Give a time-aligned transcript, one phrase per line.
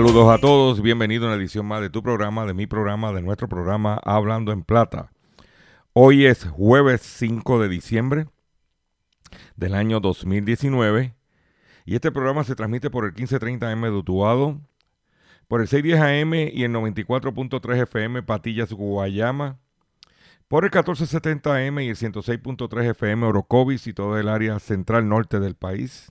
[0.00, 3.20] Saludos a todos, bienvenidos a una edición más de tu programa, de mi programa, de
[3.20, 5.12] nuestro programa Hablando en Plata.
[5.92, 8.26] Hoy es jueves 5 de diciembre
[9.56, 11.14] del año 2019
[11.84, 14.58] y este programa se transmite por el 1530M de Utuado,
[15.48, 19.58] por el 610 AM y el 94.3 FM Patillas Guayama,
[20.48, 25.40] por el 1470 AM y el 106.3 FM Orocovis y todo el área central norte
[25.40, 26.10] del país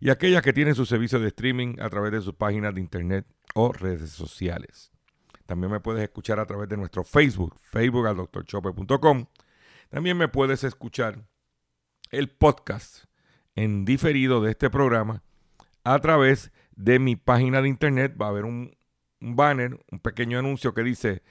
[0.00, 3.26] y aquellas que tienen su servicio de streaming a través de sus páginas de internet
[3.54, 4.92] o redes sociales.
[5.46, 9.26] También me puedes escuchar a través de nuestro Facebook, Facebook al drchopper.com.
[9.88, 11.26] También me puedes escuchar
[12.10, 13.04] el podcast
[13.54, 15.22] en diferido de este programa
[15.84, 18.14] a través de mi página de internet.
[18.20, 18.76] Va a haber un,
[19.20, 21.22] un banner, un pequeño anuncio que dice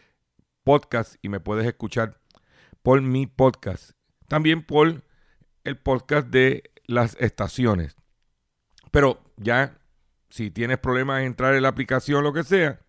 [0.64, 2.20] podcast y me puedes escuchar
[2.82, 3.92] por mi podcast.
[4.28, 5.04] También por
[5.64, 7.97] el podcast de las estaciones.
[8.92, 9.80] Pero ya,
[10.30, 12.80] si tienes problemas en entrar en la aplicación, lo que sea,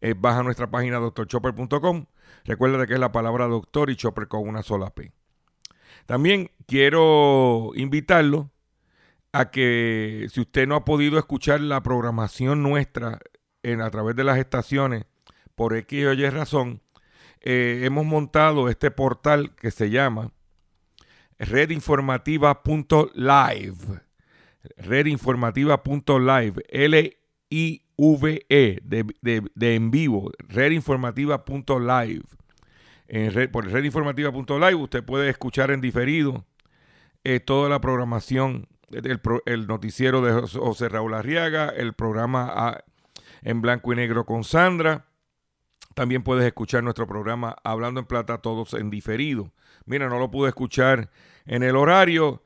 [0.00, 2.06] eh, baja nuestra página doctorchopper.com.
[2.44, 5.12] Recuerda que es la palabra doctor y chopper con una sola P.
[6.06, 8.50] También quiero invitarlo
[9.32, 13.18] a que si usted no ha podido escuchar la programación nuestra
[13.62, 15.04] en, a través de las estaciones,
[15.54, 16.82] por X o Y razón,
[17.40, 20.32] eh, hemos montado este portal que se llama
[21.38, 24.07] redinformativa.live
[24.76, 27.80] redinformativa.live, L-I-V-E,
[28.82, 32.22] de, de, de en vivo, redinformativa.live.
[33.08, 36.44] En red, por redinformativa.live usted puede escuchar en diferido
[37.24, 42.84] eh, toda la programación, el, noticiero de José Raúl Arriaga, el programa a,
[43.42, 45.06] en blanco y negro con Sandra.
[45.94, 49.52] También puedes escuchar nuestro programa Hablando en Plata, todos en diferido.
[49.84, 51.10] Mira, no lo pude escuchar
[51.44, 52.42] en el horario,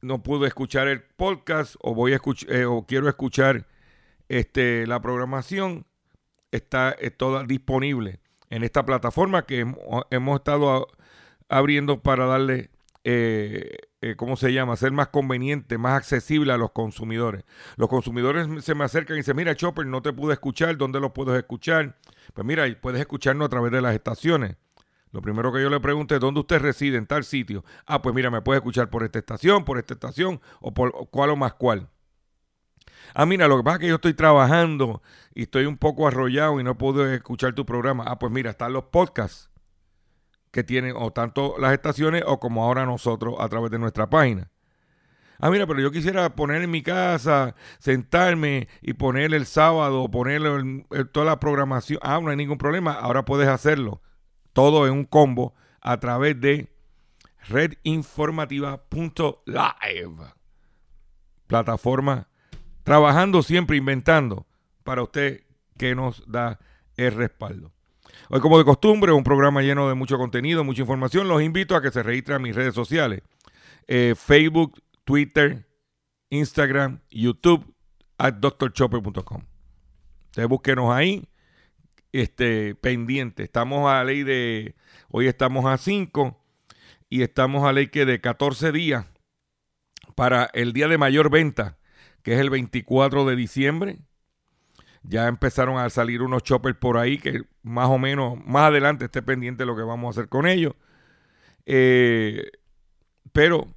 [0.00, 3.66] no pude escuchar el podcast o voy a escuchar eh, o quiero escuchar
[4.28, 5.86] este la programación
[6.50, 8.20] está toda disponible
[8.50, 9.60] en esta plataforma que
[10.10, 10.86] hemos, estado
[11.48, 12.70] abriendo para darle
[13.04, 14.76] eh, eh, ¿cómo se llama?
[14.76, 17.44] Ser más conveniente, más accesible a los consumidores.
[17.76, 21.12] Los consumidores se me acercan y dicen, mira, Chopper, no te pude escuchar, ¿dónde lo
[21.12, 21.96] puedo escuchar?
[22.32, 24.56] Pues mira, puedes escucharnos a través de las estaciones.
[25.10, 27.64] Lo primero que yo le pregunté dónde usted reside, en tal sitio.
[27.86, 31.30] Ah, pues mira, me puede escuchar por esta estación, por esta estación, o por cuál
[31.30, 31.88] o más cuál.
[33.14, 35.02] Ah, mira, lo que pasa es que yo estoy trabajando
[35.34, 38.04] y estoy un poco arrollado y no puedo escuchar tu programa.
[38.06, 39.50] Ah, pues mira, están los podcasts
[40.50, 44.50] que tienen o tanto las estaciones o como ahora nosotros a través de nuestra página.
[45.40, 50.42] Ah, mira, pero yo quisiera poner en mi casa, sentarme y poner el sábado, poner
[50.42, 52.00] el, toda la programación.
[52.02, 52.92] Ah, no hay ningún problema.
[52.92, 54.02] Ahora puedes hacerlo
[54.52, 56.68] todo en un combo a través de
[57.48, 60.32] redinformativa.live.
[61.46, 62.28] Plataforma
[62.84, 64.46] trabajando siempre, inventando
[64.82, 65.42] para usted
[65.76, 66.58] que nos da
[66.96, 67.72] el respaldo.
[68.30, 71.28] Hoy, como de costumbre, un programa lleno de mucho contenido, mucha información.
[71.28, 73.22] Los invito a que se registren mis redes sociales.
[73.86, 75.66] Eh, Facebook, Twitter,
[76.30, 77.74] Instagram, YouTube,
[78.18, 79.44] at drchopper.com.
[80.26, 81.26] Ustedes búsquenos ahí
[82.12, 83.42] este, pendiente.
[83.42, 84.74] Estamos a ley de,
[85.08, 86.38] hoy estamos a 5
[87.08, 89.06] y estamos a ley que de 14 días
[90.14, 91.78] para el día de mayor venta,
[92.22, 93.98] que es el 24 de diciembre.
[95.02, 99.22] Ya empezaron a salir unos choppers por ahí que más o menos, más adelante esté
[99.22, 100.74] pendiente lo que vamos a hacer con ellos.
[101.66, 102.50] Eh,
[103.32, 103.68] pero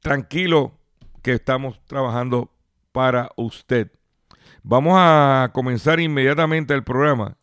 [0.00, 0.78] tranquilo
[1.22, 2.50] que estamos trabajando
[2.92, 3.90] para usted.
[4.68, 7.36] Vamos a comenzar inmediatamente el programa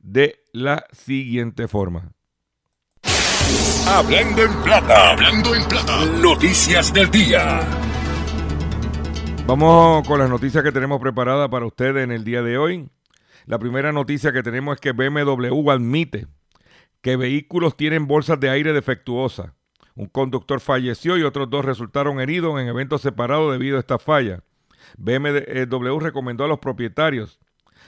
[0.00, 2.10] de la siguiente forma.
[3.86, 7.60] Hablando en plata, hablando en plata, noticias del día.
[9.46, 12.88] Vamos con las noticias que tenemos preparadas para ustedes en el día de hoy.
[13.46, 16.26] La primera noticia que tenemos es que BMW admite
[17.02, 19.52] que vehículos tienen bolsas de aire defectuosas.
[19.94, 24.42] Un conductor falleció y otros dos resultaron heridos en eventos separados debido a esta falla.
[24.98, 27.40] BMW recomendó a los propietarios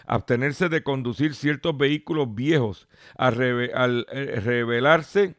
[0.06, 5.36] abstenerse de conducir ciertos vehículos viejos al, eh, revelarse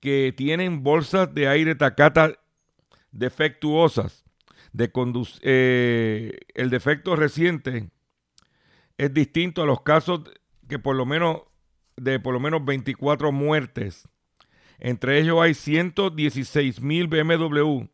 [0.00, 2.32] que tienen bolsas de aire tacata
[3.12, 4.24] defectuosas.
[4.72, 4.90] De
[5.42, 7.90] eh, el defecto reciente
[8.96, 10.20] es distinto a los casos
[10.68, 11.42] que por lo menos
[11.96, 14.08] de por lo menos 24 muertes.
[14.78, 17.88] Entre ellos hay 116 mil BMW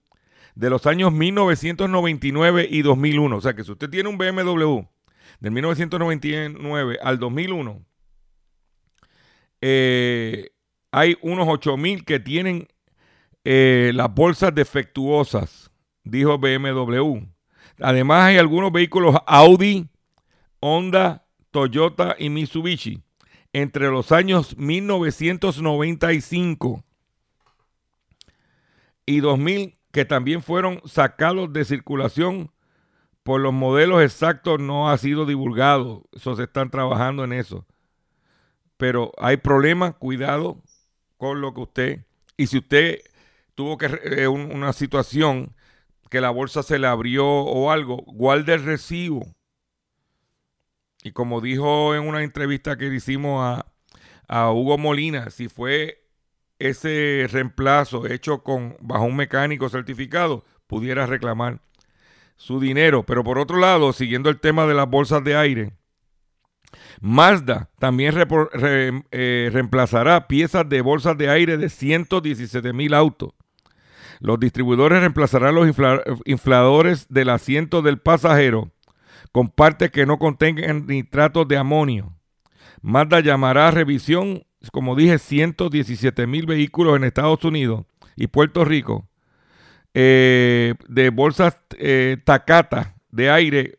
[0.56, 3.37] de los años 1999 y 2001.
[3.37, 4.81] O sea que si usted tiene un BMW
[5.38, 7.85] del 1999 al 2001,
[9.61, 10.50] eh,
[10.91, 12.67] hay unos 8 mil que tienen
[13.44, 15.70] eh, las bolsas defectuosas,
[16.03, 17.19] dijo BMW.
[17.81, 19.87] Además hay algunos vehículos Audi,
[20.61, 23.02] Honda, Toyota y Mitsubishi
[23.52, 26.82] entre los años 1995
[29.06, 32.52] y 2000 que también fueron sacados de circulación
[33.22, 36.04] por los modelos exactos no ha sido divulgado.
[36.12, 37.66] Eso se están trabajando en eso.
[38.76, 40.60] Pero hay problemas, cuidado
[41.16, 42.06] con lo que usted.
[42.37, 42.98] Y si usted
[43.54, 45.56] tuvo que eh, una situación
[46.10, 49.26] que la bolsa se le abrió o algo, guarde el recibo
[51.04, 53.62] y como dijo en una entrevista que le hicimos
[54.28, 56.06] a, Hugo Molina, si fue
[56.58, 61.61] ese reemplazo hecho con bajo un mecánico certificado, pudiera reclamar
[62.37, 63.05] su dinero.
[63.05, 65.73] Pero por otro lado, siguiendo el tema de las bolsas de aire,
[67.00, 73.32] Mazda también eh, reemplazará piezas de bolsas de aire de 117 mil autos.
[74.20, 75.69] Los distribuidores reemplazarán los
[76.25, 78.73] infladores del asiento del pasajero
[79.31, 82.14] con partes que no contengan nitratos de amonio.
[82.81, 87.84] Mazda llamará a revisión, como dije, 117 mil vehículos en Estados Unidos
[88.16, 89.08] y Puerto Rico
[89.94, 93.78] eh, de bolsas eh, Takata de aire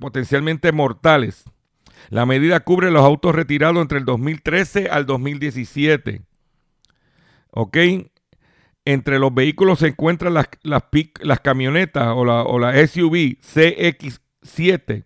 [0.00, 1.44] potencialmente mortales.
[2.08, 6.22] La medida cubre los autos retirados entre el 2013 al 2017.
[7.50, 7.76] ¿Ok?
[8.84, 10.48] Entre los vehículos se encuentran las,
[11.42, 15.04] camionetas o la, o la SUV CX 7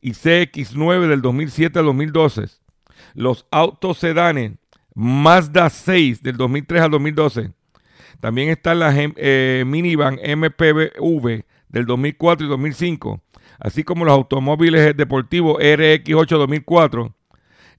[0.00, 2.61] y CX9 del 2007 al 2012.
[3.14, 4.52] Los autos sedanes
[4.94, 7.52] Mazda 6 del 2003 al 2012.
[8.20, 13.20] También están las eh, minivan MPV del 2004 y 2005,
[13.58, 17.14] así como los automóviles deportivos RX8 2004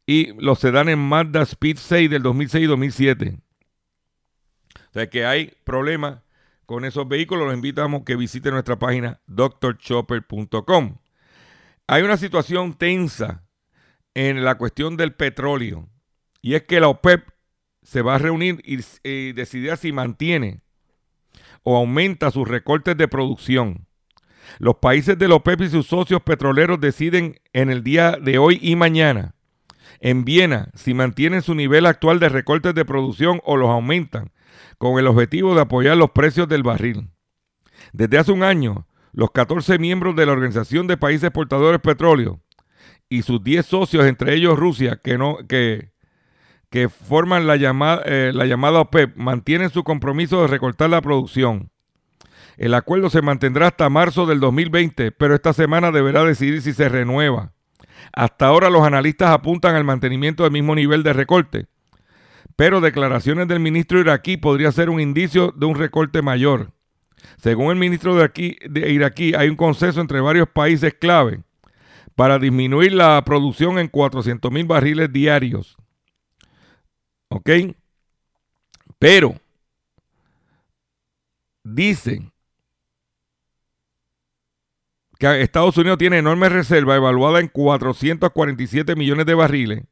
[0.06, 3.38] y los sedanes Mazda Speed 6 del 2006 y 2007.
[4.76, 6.20] O sea que hay problemas
[6.66, 10.98] con esos vehículos, los invitamos a que visiten nuestra página drchopper.com.
[11.88, 13.44] Hay una situación tensa
[14.16, 15.90] en la cuestión del petróleo
[16.42, 17.28] y es que la OPEP
[17.82, 20.62] se va a reunir y, decidir si mantiene
[21.64, 23.88] o aumenta sus recortes de producción.
[24.60, 28.60] Los países de la OPEP y sus socios petroleros deciden en el día de hoy
[28.62, 29.36] y mañana
[30.00, 34.32] en Viena si mantienen su nivel actual de recortes de producción o los aumentan
[34.78, 37.10] con el objetivo de apoyar los precios del barril.
[37.94, 42.42] Desde hace un año, los 14 miembros de la Organización de Países Exportadores Petróleo
[43.14, 45.92] y sus 10 socios, entre ellos Rusia, que, no, que,
[46.72, 51.70] que forman la llamada, eh, la llamada OPEP, mantienen su compromiso de recortar la producción.
[52.58, 56.90] El acuerdo se mantendrá hasta marzo del 2020, pero esta semana deberá decidir si se
[56.90, 57.54] renueva.
[58.14, 61.68] Hasta ahora los analistas apuntan al mantenimiento del mismo nivel de recorte,
[62.56, 66.72] pero declaraciones del ministro iraquí podría ser un indicio de un recorte mayor.
[67.38, 71.44] Según el ministro de, de iraquí, hay un consenso entre varios países clave
[72.16, 75.78] para disminuir la producción en 400 mil barriles diarios.
[77.30, 77.50] ¿Ok?
[79.00, 79.36] Pero
[81.64, 82.32] dicen
[85.18, 89.84] que Estados Unidos tiene enormes reservas evaluadas en 447 millones de barriles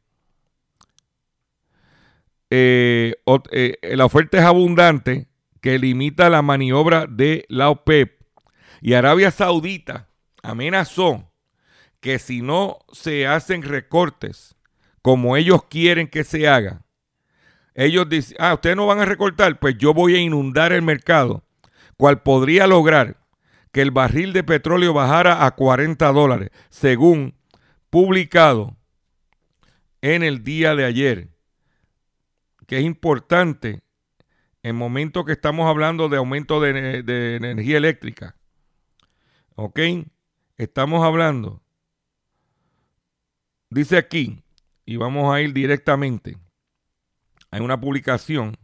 [2.54, 3.16] eh,
[3.52, 5.28] eh, la oferta es abundante
[5.62, 8.22] que limita la maniobra de la OPEP.
[8.82, 10.10] Y Arabia Saudita
[10.44, 11.31] amenazó
[12.02, 14.56] que si no se hacen recortes
[15.02, 16.84] como ellos quieren que se haga,
[17.74, 21.44] ellos dicen, ah, ustedes no van a recortar, pues yo voy a inundar el mercado,
[21.96, 23.18] cual podría lograr
[23.72, 27.36] que el barril de petróleo bajara a 40 dólares, según
[27.90, 28.76] publicado
[30.02, 31.30] en el día de ayer,
[32.68, 33.82] que es importante
[34.64, 38.36] en momentos que estamos hablando de aumento de, de energía eléctrica.
[39.56, 39.80] ¿Ok?
[40.58, 41.61] Estamos hablando,
[43.72, 44.44] dice aquí,
[44.86, 46.38] y vamos a ir directamente
[47.52, 48.58] hay una publicación,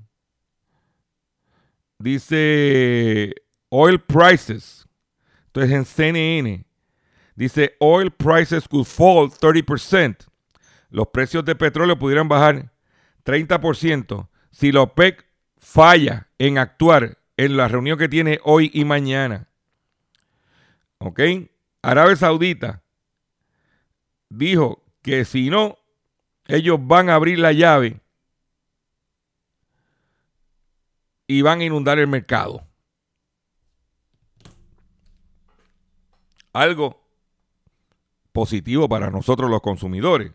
[1.99, 3.35] dice
[3.69, 4.87] Oil Prices,
[5.47, 6.65] entonces en CNN,
[7.35, 10.25] dice Oil Prices could fall 30%.
[10.89, 12.71] Los precios de petróleo pudieran bajar
[13.25, 15.25] 30% si la OPEC
[15.57, 19.49] falla en actuar en la reunión que tiene hoy y mañana.
[20.99, 21.19] ¿Ok?
[21.81, 22.81] Arabia Saudita
[24.29, 25.77] dijo que si no,
[26.47, 28.01] ellos van a abrir la llave
[31.27, 32.67] y van a inundar el mercado.
[36.51, 37.01] Algo
[38.33, 40.33] positivo para nosotros los consumidores.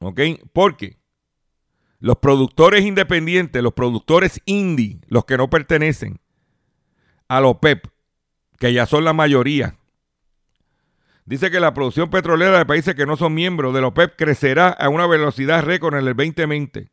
[0.00, 0.20] ¿Ok?
[0.52, 0.98] Porque
[2.00, 6.18] los productores independientes, los productores indie, los que no pertenecen
[7.28, 7.86] a los OPEP,
[8.58, 9.78] que ya son la mayoría,
[11.28, 14.68] dice que la producción petrolera de países que no son miembros de la OPEP crecerá
[14.68, 16.88] a una velocidad récord en el 2020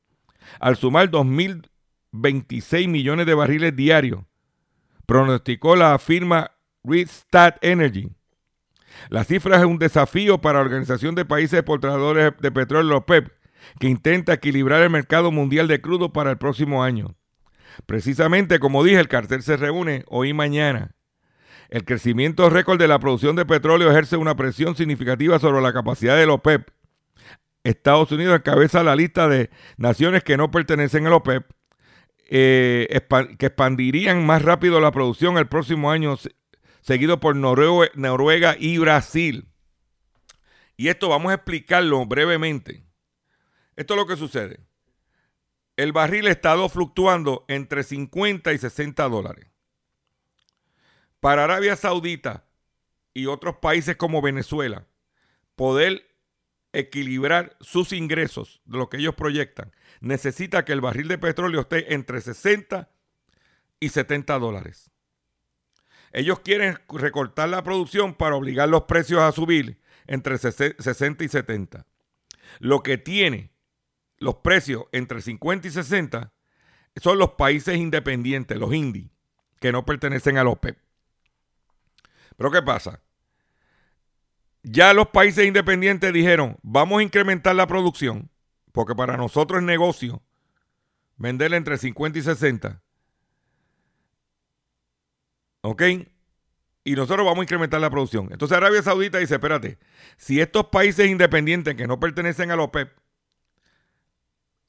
[0.60, 4.22] al sumar 2.026 millones de barriles diarios,
[5.06, 6.52] pronosticó la firma
[6.84, 8.12] Restart Energy.
[9.10, 13.32] La cifra es un desafío para la Organización de Países Exportadores de Petróleo, OPEP,
[13.80, 17.16] que intenta equilibrar el mercado mundial de crudo para el próximo año.
[17.86, 20.96] Precisamente, como dije, el cartel se reúne hoy y mañana.
[21.70, 26.18] El crecimiento récord de la producción de petróleo ejerce una presión significativa sobre la capacidad
[26.18, 26.70] del OPEP
[27.66, 31.50] Estados Unidos encabeza la lista de naciones que no pertenecen al OPEP,
[32.30, 33.02] eh,
[33.40, 36.16] que expandirían más rápido la producción el próximo año,
[36.82, 39.50] seguido por Noruega, y Brasil.
[40.78, 42.86] Y esto vamos a explicarlo brevemente.
[43.76, 44.60] Esto es lo que sucede.
[45.76, 49.48] El barril ha estado fluctuando entre 50 y 60 dólares.
[51.26, 52.46] Para Arabia Saudita
[53.12, 54.86] y otros países como Venezuela,
[55.56, 56.06] poder
[56.72, 61.96] equilibrar sus ingresos de lo que ellos proyectan, necesita que el barril de petróleo esté
[61.96, 62.92] entre 60
[63.80, 64.92] y 70 dólares.
[66.12, 71.88] Ellos quieren recortar la producción para obligar los precios a subir entre 60 y 70.
[72.60, 73.50] Lo que tiene
[74.20, 76.34] los precios entre 50 y 60
[76.98, 79.10] son los países independientes, los indies,
[79.60, 80.85] que no pertenecen al OPEP.
[82.38, 83.02] Pero ¿qué pasa?
[84.64, 88.30] Ya los países independientes dijeron, vamos a incrementar la producción,
[88.72, 90.24] porque para nosotros es negocio
[91.18, 92.82] venderle entre 50 y 60.
[95.62, 95.84] ¿Ok?
[96.84, 98.30] Y nosotros vamos a incrementar la producción.
[98.32, 99.80] Entonces Arabia Saudita dice, espérate,
[100.18, 102.92] si estos países independientes que no pertenecen a la OPEP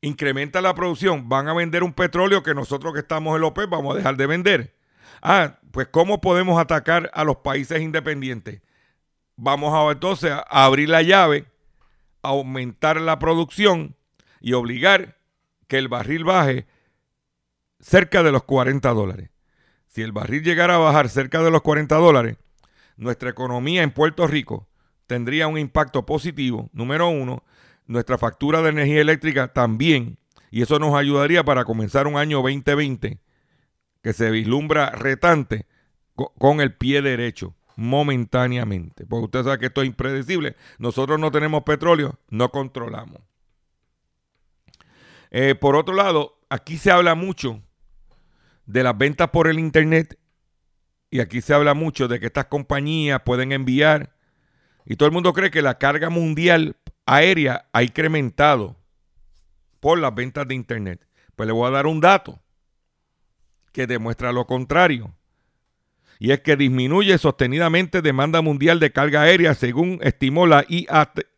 [0.01, 3.69] incrementan la producción, van a vender un petróleo que nosotros que estamos en la OPEP
[3.69, 4.77] vamos a dejar de vender.
[5.21, 8.63] Ah, pues ¿cómo podemos atacar a los países independientes?
[9.37, 11.45] vamos a entonces a abrir la llave,
[12.23, 13.95] aumentar la producción
[14.41, 15.19] y obligar
[15.69, 16.67] que el barril baje
[17.79, 19.29] cerca de los 40 dólares.
[19.87, 22.39] Si el barril llegara a bajar cerca de los 40 dólares,
[22.97, 24.67] nuestra economía en Puerto Rico
[25.07, 26.71] tendría un impacto positivo.
[26.73, 27.45] Número uno,
[27.87, 30.19] nuestra factura de energía eléctrica también.
[30.51, 33.19] Y eso nos ayudaría para comenzar un año 2020
[34.03, 35.67] que se vislumbra retante
[36.39, 39.07] con el pie derecho momentáneamente.
[39.07, 40.57] Porque usted sabe que esto es impredecible.
[40.79, 43.21] Nosotros no tenemos petróleo, no controlamos.
[45.31, 47.63] Eh, por otro lado, aquí se habla mucho
[48.65, 50.19] de las ventas por el Internet
[51.11, 54.15] y aquí se habla mucho de que estas compañías pueden enviar
[54.85, 56.77] y todo el mundo cree que la carga mundial
[57.07, 58.77] aérea ha incrementado
[59.81, 61.07] por las ventas de Internet.
[61.35, 62.41] Pues le voy a dar un dato
[63.77, 65.15] que demuestra lo contrario
[66.19, 71.29] y es que disminuye sostenidamente demanda mundial de carga aérea, según estimó la, IATA.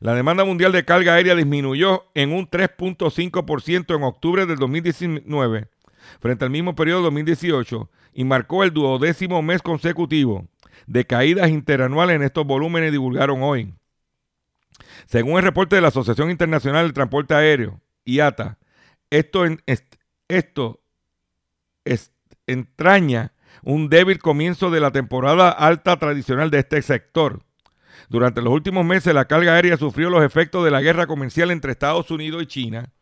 [0.00, 5.68] La demanda mundial de carga aérea disminuyó en un 3.5% en octubre del 2019
[6.20, 10.48] frente al mismo periodo de 2018 y marcó el duodécimo mes consecutivo
[10.88, 13.72] de caídas interanuales en estos volúmenes divulgaron hoy.
[15.06, 18.58] Según el reporte de la Asociación Internacional del Transporte Aéreo, IATA,
[19.10, 19.44] esto,
[20.28, 20.80] esto
[22.46, 23.32] entraña
[23.62, 27.42] un débil comienzo de la temporada alta tradicional de este sector.
[28.08, 31.72] Durante los últimos meses la carga aérea sufrió los efectos de la guerra comercial entre
[31.72, 32.92] Estados Unidos y China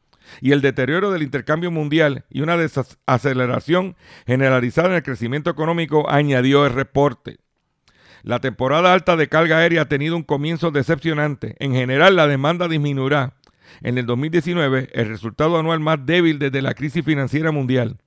[0.40, 3.96] y el deterioro del intercambio mundial y una desaceleración
[4.26, 7.38] generalizada en el crecimiento económico, añadió el reporte.
[8.23, 11.56] La temporada alta de carga aérea ha tenido un comienzo decepcionante.
[11.58, 13.34] En general, la demanda disminuirá.
[13.83, 17.99] En el 2019, el resultado anual más débil desde la crisis financiera mundial.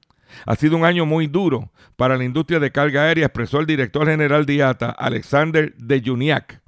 [0.45, 4.07] Ha sido un año muy duro para la industria de carga aérea, expresó el director
[4.07, 6.61] general de IATA, Alexander de Juniak.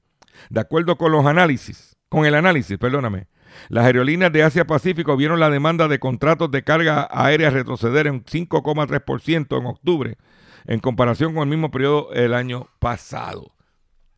[0.50, 3.28] De acuerdo con los análisis, con el análisis, perdóname,
[3.68, 8.24] las aerolíneas de Asia Pacífico vieron la demanda de contratos de carga aérea retroceder en
[8.24, 10.18] 5,3% en octubre
[10.66, 13.56] en comparación con el mismo periodo del año pasado.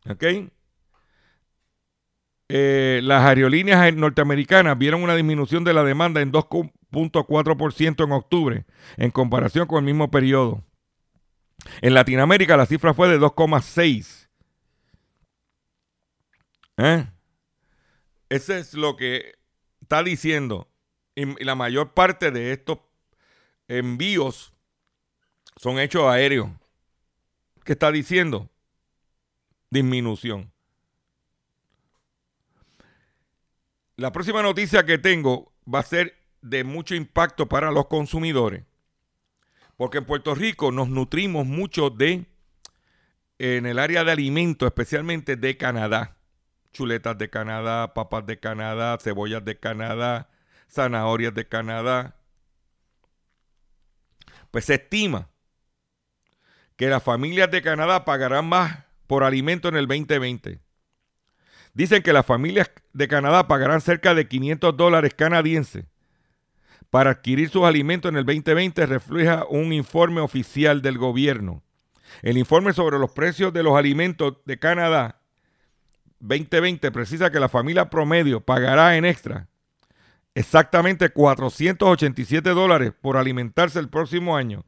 [0.08, 0.24] ¿Ok?
[2.54, 8.66] Eh, las aerolíneas norteamericanas vieron una disminución de la demanda en 2.4% en octubre
[8.98, 10.62] en comparación con el mismo periodo.
[11.80, 14.28] En Latinoamérica la cifra fue de 2,6%.
[16.76, 17.06] ¿Eh?
[18.28, 19.36] Ese es lo que
[19.80, 20.68] está diciendo.
[21.14, 22.80] Y la mayor parte de estos
[23.66, 24.52] envíos
[25.56, 26.50] son hechos aéreos.
[27.64, 28.50] ¿Qué está diciendo?
[29.70, 30.51] Disminución.
[34.02, 38.64] La próxima noticia que tengo va a ser de mucho impacto para los consumidores.
[39.76, 42.26] Porque en Puerto Rico nos nutrimos mucho de,
[43.38, 46.16] en el área de alimentos, especialmente de Canadá
[46.72, 50.30] chuletas de Canadá, papas de Canadá, cebollas de Canadá,
[50.68, 52.16] zanahorias de Canadá.
[54.50, 55.28] Pues se estima
[56.74, 60.60] que las familias de Canadá pagarán más por alimento en el 2020.
[61.72, 65.84] Dicen que las familias de Canadá pagarán cerca de 500 dólares canadienses
[66.90, 71.62] para adquirir sus alimentos en el 2020, refleja un informe oficial del gobierno.
[72.20, 75.22] El informe sobre los precios de los alimentos de Canadá
[76.20, 79.48] 2020 precisa que la familia promedio pagará en extra
[80.34, 84.64] exactamente 487 dólares por alimentarse el próximo año.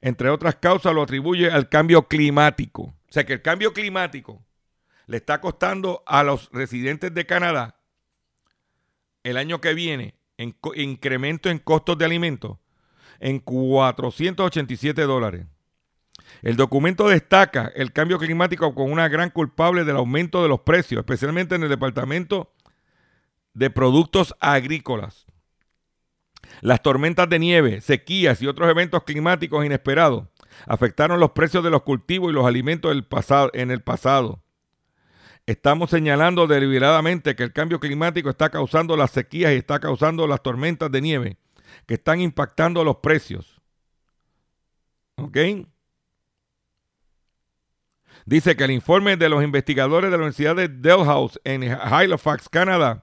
[0.00, 2.82] Entre otras causas lo atribuye al cambio climático.
[2.82, 4.42] O sea que el cambio climático
[5.10, 7.80] le está costando a los residentes de Canadá
[9.24, 12.58] el año que viene en incremento en costos de alimentos
[13.18, 15.46] en 487 dólares.
[16.42, 21.00] El documento destaca el cambio climático como una gran culpable del aumento de los precios,
[21.00, 22.52] especialmente en el departamento
[23.52, 25.26] de productos agrícolas.
[26.60, 30.28] Las tormentas de nieve, sequías y otros eventos climáticos inesperados
[30.66, 34.40] afectaron los precios de los cultivos y los alimentos en el pasado.
[35.50, 40.44] Estamos señalando deliberadamente que el cambio climático está causando las sequías y está causando las
[40.44, 41.38] tormentas de nieve
[41.86, 43.60] que están impactando los precios.
[45.16, 45.36] ¿Ok?
[48.26, 53.02] Dice que el informe de los investigadores de la Universidad de Dalhousie en Halifax, Canadá,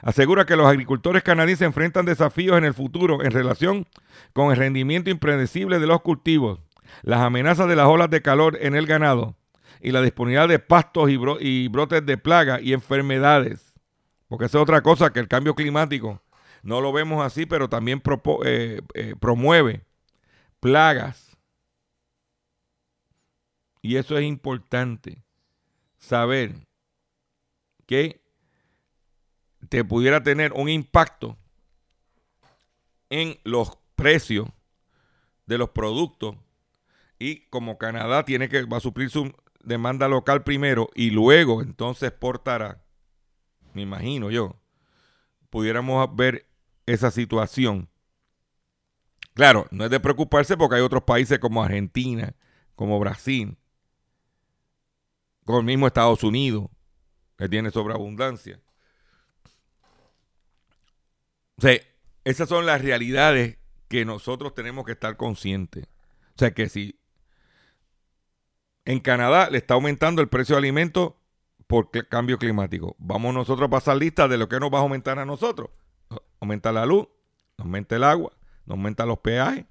[0.00, 3.86] asegura que los agricultores canadienses enfrentan desafíos en el futuro en relación
[4.32, 6.60] con el rendimiento impredecible de los cultivos,
[7.02, 9.36] las amenazas de las olas de calor en el ganado
[9.80, 13.74] y la disponibilidad de pastos y, brotes de plaga y enfermedades.
[14.28, 16.22] Porque esa es otra cosa que el cambio climático
[16.62, 18.02] no lo vemos así, pero también
[18.44, 19.84] eh, eh, promueve
[20.58, 21.26] plagas
[23.86, 25.22] y eso es importante,
[25.96, 26.56] saber
[27.86, 28.20] que
[29.68, 31.38] te pudiera tener un impacto
[33.10, 34.48] en los precios
[35.46, 36.34] de los productos
[37.20, 39.32] y como Canadá tiene que va a suplir su
[39.66, 42.82] demanda local primero y luego entonces exportará,
[43.74, 44.56] me imagino yo,
[45.50, 46.48] pudiéramos ver
[46.86, 47.90] esa situación.
[49.34, 52.34] Claro, no es de preocuparse porque hay otros países como Argentina,
[52.74, 53.58] como Brasil,
[55.44, 56.68] con el mismo Estados Unidos,
[57.36, 58.60] que tiene sobreabundancia.
[61.58, 61.78] O sea,
[62.24, 65.86] esas son las realidades que nosotros tenemos que estar conscientes.
[66.30, 66.98] O sea, que si
[68.86, 71.12] en Canadá le está aumentando el precio de alimentos
[71.66, 75.18] por cambio climático, vamos nosotros a pasar lista de lo que nos va a aumentar
[75.18, 75.70] a nosotros.
[76.40, 77.08] Aumenta la luz,
[77.58, 78.32] aumenta el agua,
[78.64, 79.66] nos aumenta los peajes.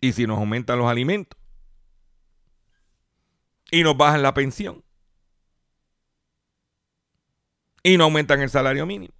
[0.00, 1.38] Y si nos aumentan los alimentos.
[3.70, 4.82] Y nos bajan la pensión.
[7.82, 9.12] Y no aumentan el salario mínimo.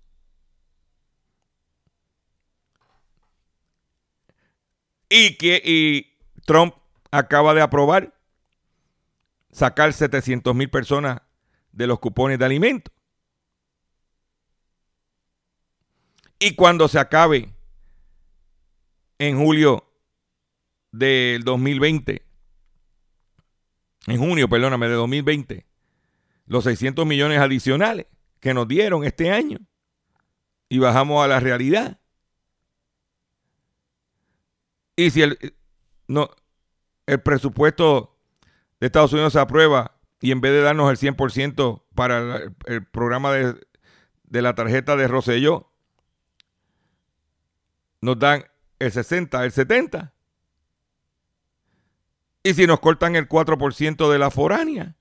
[5.14, 6.74] Y que y Trump
[7.10, 8.14] acaba de aprobar
[9.50, 11.20] sacar 700 mil personas
[11.70, 12.94] de los cupones de alimentos.
[16.38, 17.54] Y cuando se acabe
[19.18, 19.84] en julio
[20.92, 22.22] del 2020,
[24.06, 25.66] en junio, perdóname, de 2020,
[26.46, 28.06] los 600 millones adicionales
[28.40, 29.58] que nos dieron este año
[30.70, 32.00] y bajamos a la realidad.
[34.96, 35.54] Y si el,
[36.06, 36.30] no,
[37.06, 38.16] el presupuesto
[38.80, 43.32] de Estados Unidos se aprueba y en vez de darnos el 100% para el, programa
[43.32, 43.54] de,
[44.24, 45.72] de, la tarjeta de Roselló,
[48.00, 48.44] nos dan
[48.78, 50.12] el 60, el 70.
[52.44, 54.96] Y si nos cortan el 4% de la foránea.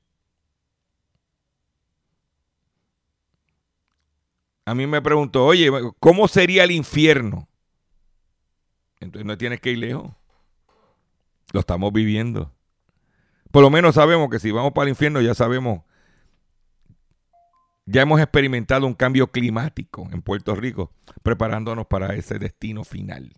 [4.65, 7.47] A mí me preguntó, oye, ¿cómo sería el infierno?
[9.01, 10.11] Entonces no tienes que ir lejos.
[11.51, 12.53] Lo estamos viviendo.
[13.51, 15.81] Por lo menos sabemos que si vamos para el infierno ya sabemos,
[17.85, 23.33] ya hemos experimentado un cambio climático en Puerto Rico, preparándonos para ese destino final.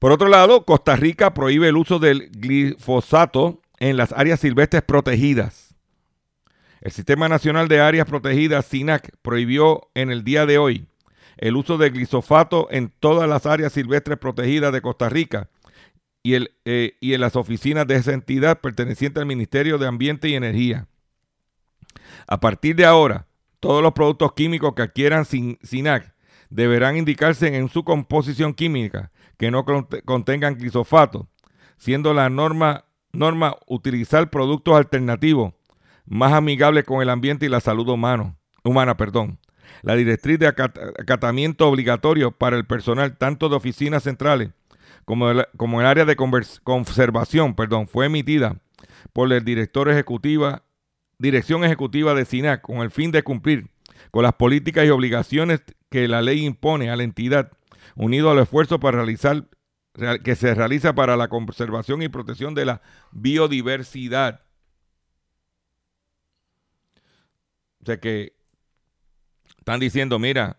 [0.00, 5.76] Por otro lado, Costa Rica prohíbe el uso del glifosato en las áreas silvestres protegidas.
[6.80, 10.89] El Sistema Nacional de Áreas Protegidas, SINAC, prohibió en el día de hoy
[11.40, 15.48] el uso de glifosato en todas las áreas silvestres protegidas de Costa Rica
[16.22, 20.28] y, el, eh, y en las oficinas de esa entidad perteneciente al Ministerio de Ambiente
[20.28, 20.86] y Energía.
[22.26, 23.26] A partir de ahora,
[23.58, 26.14] todos los productos químicos que adquieran SINAC
[26.50, 29.64] deberán indicarse en su composición química que no
[30.04, 31.26] contengan glifosato,
[31.78, 35.54] siendo la norma, norma utilizar productos alternativos
[36.04, 38.98] más amigables con el ambiente y la salud humano, humana.
[38.98, 39.38] Perdón.
[39.82, 44.50] La directriz de acatamiento obligatorio para el personal tanto de oficinas centrales
[45.04, 48.56] como, como el área de conservación perdón, fue emitida
[49.12, 50.62] por el director ejecutiva,
[51.18, 53.70] dirección ejecutiva de SINAC con el fin de cumplir
[54.10, 57.50] con las políticas y obligaciones que la ley impone a la entidad
[57.96, 59.46] unido al esfuerzo para realizar
[60.24, 64.42] que se realiza para la conservación y protección de la biodiversidad.
[67.82, 68.34] O sea que
[69.70, 70.58] están diciendo, mira,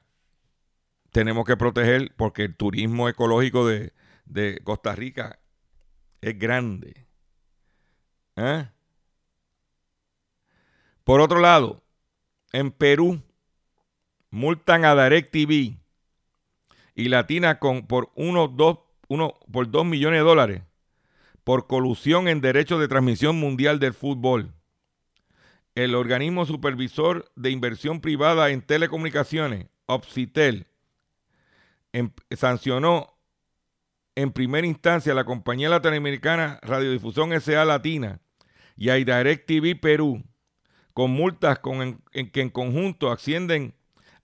[1.12, 3.92] tenemos que proteger porque el turismo ecológico de,
[4.64, 5.38] Costa Rica
[6.22, 7.06] es grande.
[8.38, 8.70] ¿Eh?
[11.04, 11.84] Por otro lado,
[12.54, 13.22] en Perú
[14.30, 15.78] multan a DirecTV
[16.96, 20.62] y Latina con, por, uno, dos, uno, por 2 millones de dólares
[21.44, 24.54] por colusión en derechos de transmisión mundial del fútbol.
[25.76, 30.68] El organismo supervisor de inversión privada en telecomunicaciones, Opsitel,
[31.94, 33.18] em, sancionó
[34.16, 38.20] en primera instancia a la compañía latinoamericana Radiodifusión SA Latina
[38.76, 40.24] y a Direct TV Perú
[40.94, 43.74] con multas con, en, que en conjunto ascienden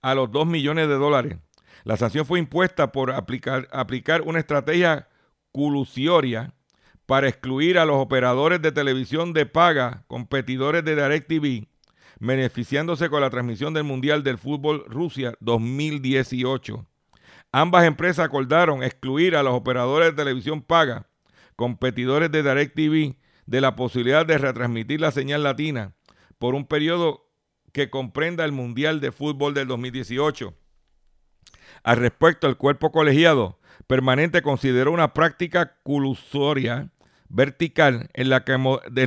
[0.02, 1.38] a los 2 millones de dólares.
[1.84, 5.08] La sanción fue impuesta por aplicar, aplicar una estrategia
[5.54, 6.54] colusoria
[7.08, 11.68] para excluir a los operadores de televisión de paga, competidores de DirecTV,
[12.20, 16.86] beneficiándose con la transmisión del Mundial del Fútbol Rusia 2018.
[17.54, 21.08] Ambas empresas acordaron excluir a los operadores de televisión paga,
[21.56, 23.16] competidores de DirecTV,
[23.46, 25.94] de la posibilidad de retransmitir la señal latina
[26.38, 27.32] por un periodo
[27.72, 30.54] que comprenda el Mundial de Fútbol del 2018.
[31.84, 36.92] Al respecto, el cuerpo colegiado permanente consideró una práctica culusoria
[37.30, 38.58] vertical en la que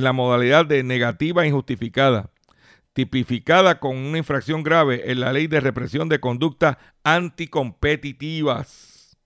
[0.01, 2.31] la modalidad de negativa injustificada,
[2.93, 9.17] tipificada con una infracción grave en la ley de represión de conductas anticompetitivas.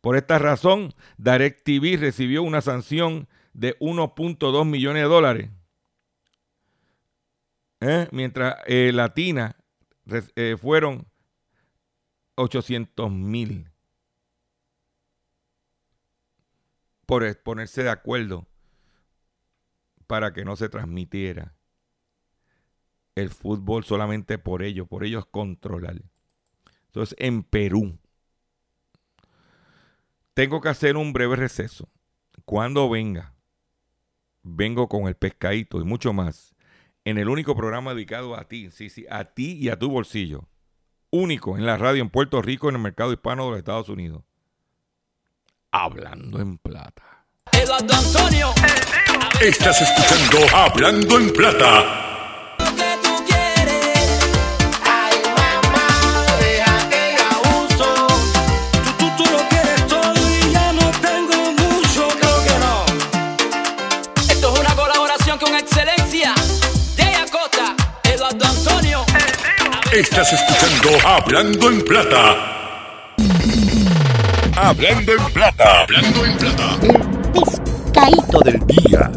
[0.00, 5.50] Por esta razón, DirecTV recibió una sanción de 1.2 millones de dólares,
[7.80, 8.08] ¿eh?
[8.12, 9.56] mientras eh, Latina
[10.36, 11.06] eh, fueron
[12.36, 13.70] 800 mil
[17.06, 18.46] por ponerse de acuerdo
[20.06, 21.54] para que no se transmitiera
[23.14, 26.02] el fútbol solamente por ellos, por ellos controlar.
[26.86, 27.98] Entonces, en Perú,
[30.34, 31.88] tengo que hacer un breve receso.
[32.44, 33.34] Cuando venga,
[34.42, 36.54] vengo con el pescadito y mucho más
[37.04, 40.48] en el único programa dedicado a ti, sí, sí, a ti y a tu bolsillo
[41.10, 44.22] único en la radio en Puerto Rico, en el mercado hispano de los Estados Unidos.
[45.78, 47.02] Hablando en plata.
[47.52, 48.54] Eduardo Antonio.
[49.42, 52.02] Estás escuchando Hablando en plata.
[65.38, 66.32] con excelencia
[66.96, 69.04] de Acosta, Eduardo Antonio.
[69.92, 72.65] Estás escuchando Hablando en Plata.
[74.58, 75.82] Hablando en Plata.
[75.82, 76.78] Hablando en Plata.
[76.82, 77.02] El
[77.34, 79.12] pescadito del día.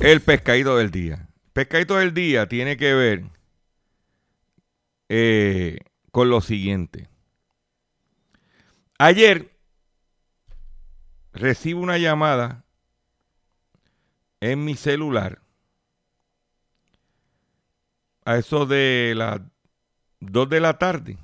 [0.00, 1.28] El pescadito del día.
[1.52, 3.22] Pescadito del día tiene que ver
[5.08, 5.78] eh,
[6.10, 7.08] con lo siguiente.
[8.98, 9.56] Ayer
[11.32, 12.64] recibo una llamada
[14.40, 15.40] en mi celular
[18.24, 19.40] a eso de las
[20.20, 21.18] 2 de la tarde.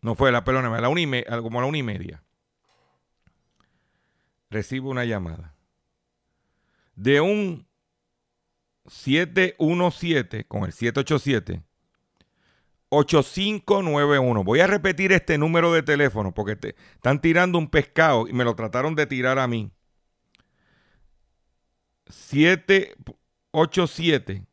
[0.00, 2.22] No fue la, perdóname, a la una y me- como la una y media.
[4.50, 5.54] Recibo una llamada
[6.94, 7.66] de un
[8.86, 11.62] 717 con el 787
[12.90, 14.44] 8591.
[14.44, 18.44] Voy a repetir este número de teléfono porque te, están tirando un pescado y me
[18.44, 19.72] lo trataron de tirar a mí.
[22.08, 24.46] 787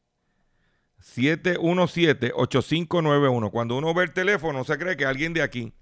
[1.09, 3.51] 717 8591.
[3.51, 5.73] Cuando uno ve el teléfono, se cree que alguien de aquí.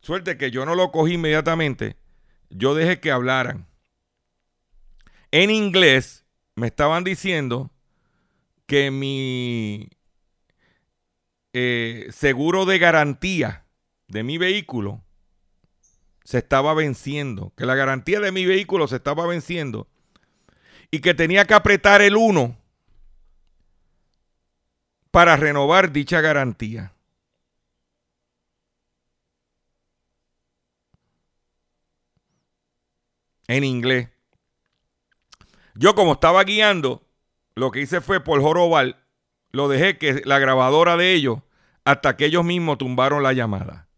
[0.00, 1.96] Suerte que yo no lo cogí inmediatamente.
[2.50, 3.66] Yo dejé que hablaran.
[5.30, 7.70] En inglés me estaban diciendo
[8.66, 9.88] que mi
[11.52, 13.64] eh, seguro de garantía
[14.08, 15.02] de mi vehículo
[16.24, 19.88] se estaba venciendo, que la garantía de mi vehículo se estaba venciendo
[20.90, 22.61] y que tenía que apretar el 1
[25.12, 26.92] para renovar dicha garantía.
[33.46, 34.08] En inglés.
[35.74, 37.06] Yo como estaba guiando,
[37.54, 39.04] lo que hice fue por jorobar,
[39.50, 41.40] lo dejé que la grabadora de ellos,
[41.84, 43.88] hasta que ellos mismos tumbaron la llamada.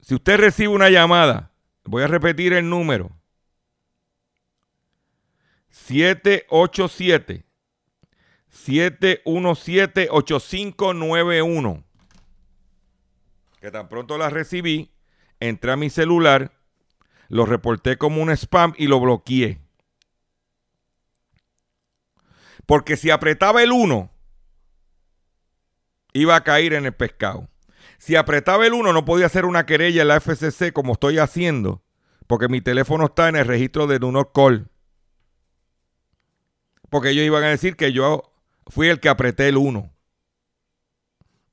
[0.00, 1.50] Si usted recibe una llamada,
[1.82, 3.10] voy a repetir el número.
[5.70, 7.47] 787
[8.50, 11.84] 717 8591.
[13.60, 14.92] Que tan pronto la recibí,
[15.40, 16.52] entré a mi celular,
[17.28, 19.60] lo reporté como un spam y lo bloqueé.
[22.66, 24.10] Porque si apretaba el 1,
[26.12, 27.48] iba a caer en el pescado.
[27.98, 31.82] Si apretaba el 1, no podía hacer una querella en la FCC como estoy haciendo,
[32.26, 34.70] porque mi teléfono está en el registro de Do Not Call.
[36.90, 38.30] Porque ellos iban a decir que yo
[38.68, 39.90] fui el que apreté el 1.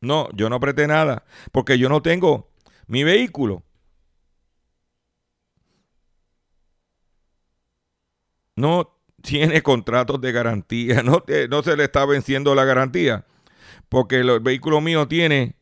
[0.01, 2.51] No, yo no apreté nada, porque yo no tengo
[2.87, 3.63] mi vehículo.
[8.55, 13.25] No tiene contratos de garantía, no, no se le está venciendo la garantía,
[13.89, 15.55] porque el vehículo mío tiene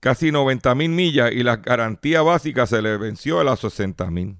[0.00, 4.38] casi 90 mil millas y la garantía básica se le venció a las 60 mil.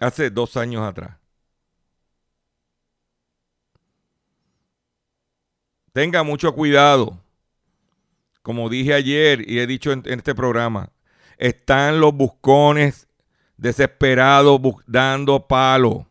[0.00, 1.21] Hace dos años atrás.
[5.92, 7.18] Tenga mucho cuidado.
[8.42, 10.90] Como dije ayer y he dicho en, este programa,
[11.36, 13.08] están los buscones
[13.56, 16.06] desesperados dando palo.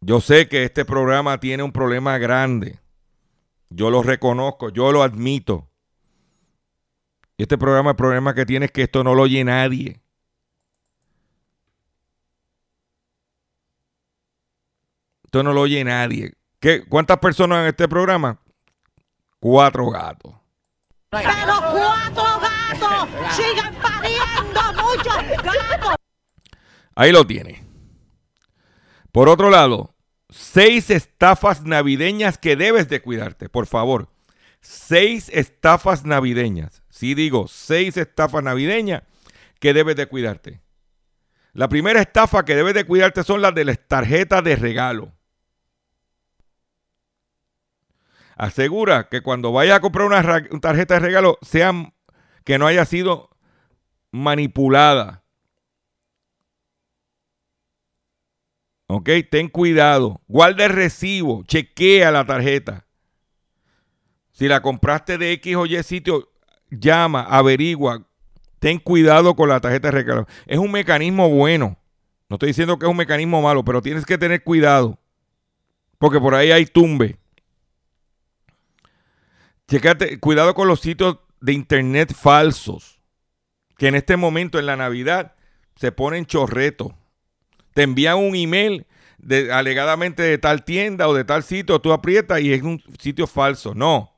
[0.00, 2.80] Yo sé que este programa tiene un problema grande.
[3.68, 5.68] Yo lo reconozco, yo lo admito.
[7.36, 10.00] Y este programa, el problema que tiene es que esto no lo oye nadie.
[15.24, 16.39] Esto no lo oye nadie.
[16.60, 18.38] ¿Qué, ¿Cuántas personas en este programa?
[19.38, 20.34] Cuatro gatos.
[21.08, 21.30] Pero
[21.72, 25.94] cuatro gatos siguen pariendo muchos gatos.
[26.94, 27.64] Ahí lo tiene.
[29.10, 29.94] Por otro lado,
[30.28, 34.10] seis estafas navideñas que debes de cuidarte, por favor.
[34.60, 36.82] Seis estafas navideñas.
[36.90, 39.02] Sí digo, seis estafas navideñas
[39.58, 40.60] que debes de cuidarte.
[41.54, 45.14] La primera estafa que debes de cuidarte son las de las tarjetas de regalo.
[48.40, 50.22] Asegura que cuando vayas a comprar una,
[50.62, 51.74] tarjeta de regalo, sea
[52.42, 53.28] que no haya sido
[54.12, 55.24] manipulada.
[58.86, 59.10] ¿Ok?
[59.30, 60.22] Ten cuidado.
[60.26, 61.44] Guarda el recibo.
[61.44, 62.86] Chequea la tarjeta.
[64.32, 66.32] Si la compraste de X o Y sitio,
[66.70, 68.06] llama, averigua.
[68.58, 70.26] Ten cuidado con la tarjeta de regalo.
[70.46, 71.76] Es un mecanismo bueno.
[72.30, 74.98] No estoy diciendo que es un mecanismo malo, pero tienes que tener cuidado.
[75.98, 77.20] Porque por ahí hay tumbe.
[80.20, 83.00] Cuidado con los sitios de internet falsos.
[83.78, 85.34] Que en este momento, en la Navidad,
[85.76, 86.92] se ponen chorretos
[87.74, 88.86] te envían un email
[89.52, 93.74] alegadamente de tal tienda o de tal sitio, tú aprietas y es un sitio falso.
[93.74, 94.14] No.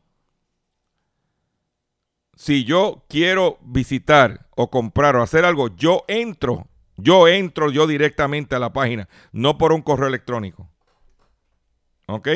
[2.35, 8.57] si yo quiero visitar o comprar o hacer algo, yo entro, yo entro yo directamente
[8.57, 10.69] a la página, no por un correo electrónico.
[12.07, 12.29] ¿Ok?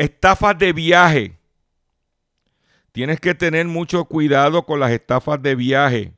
[0.00, 1.36] Estafas de viaje.
[2.90, 6.14] Tienes que tener mucho cuidado con las estafas de viaje.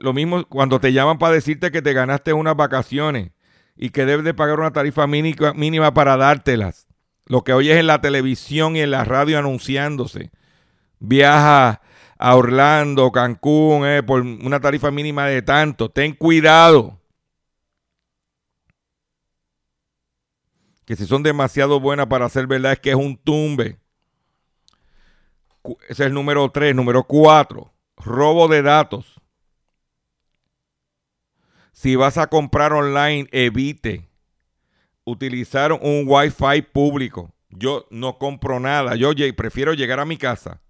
[0.00, 3.32] Lo mismo cuando te llaman para decirte que te ganaste unas vacaciones
[3.76, 6.86] y que debes de pagar una tarifa mínima, para dártelas.
[7.26, 10.30] Lo que oyes en la televisión y en la radio anunciándose.
[10.98, 11.82] Viaja
[12.16, 15.90] a Orlando, Cancún, eh, por una tarifa mínima de tanto.
[15.90, 16.98] Ten cuidado.
[20.86, 23.78] Que si son demasiado buenas para ser verdad es que es un tumbe.
[25.88, 26.74] Ese es el número 3.
[26.74, 27.70] Número 4.
[27.98, 29.20] Robo de datos.
[31.72, 34.08] Si vas a comprar online, evite
[35.04, 37.34] utilizar un Wi-Fi público.
[37.50, 38.96] Yo no compro nada.
[38.96, 40.60] Yo prefiero llegar a mi casa,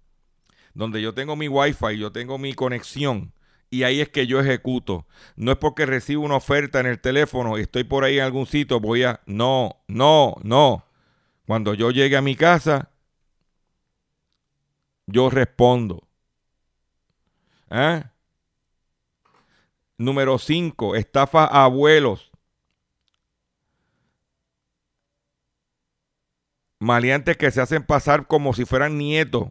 [0.73, 3.33] donde yo tengo mi Wi-Fi, yo tengo mi conexión,
[3.69, 5.05] y ahí es que yo ejecuto.
[5.35, 8.45] No es porque recibo una oferta en el teléfono y estoy por ahí en algún
[8.45, 9.21] sitio, voy a...
[9.25, 10.85] No, no, no.
[11.45, 12.91] Cuando yo llegue a mi casa,
[15.05, 16.07] yo respondo.
[17.69, 18.03] ¿Eh?
[19.97, 22.31] Número 5, estafa a abuelos.
[26.79, 29.49] Maleantes que se hacen pasar como si fueran nietos.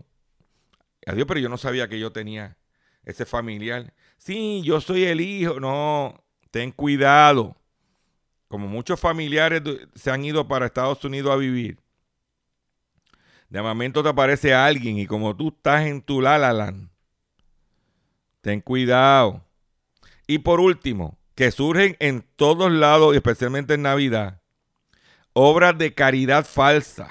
[1.06, 2.56] Adiós, pero yo no sabía que yo tenía
[3.04, 3.92] ese familiar.
[4.18, 5.60] Sí, yo soy el hijo.
[5.60, 7.56] No, ten cuidado.
[8.48, 9.62] Como muchos familiares
[9.94, 11.78] se han ido para Estados Unidos a vivir.
[13.48, 16.90] De momento te aparece alguien y como tú estás en tu lalalan,
[18.40, 19.44] ten cuidado.
[20.26, 24.40] Y por último, que surgen en todos lados, especialmente en Navidad,
[25.32, 27.10] obras de caridad falsa.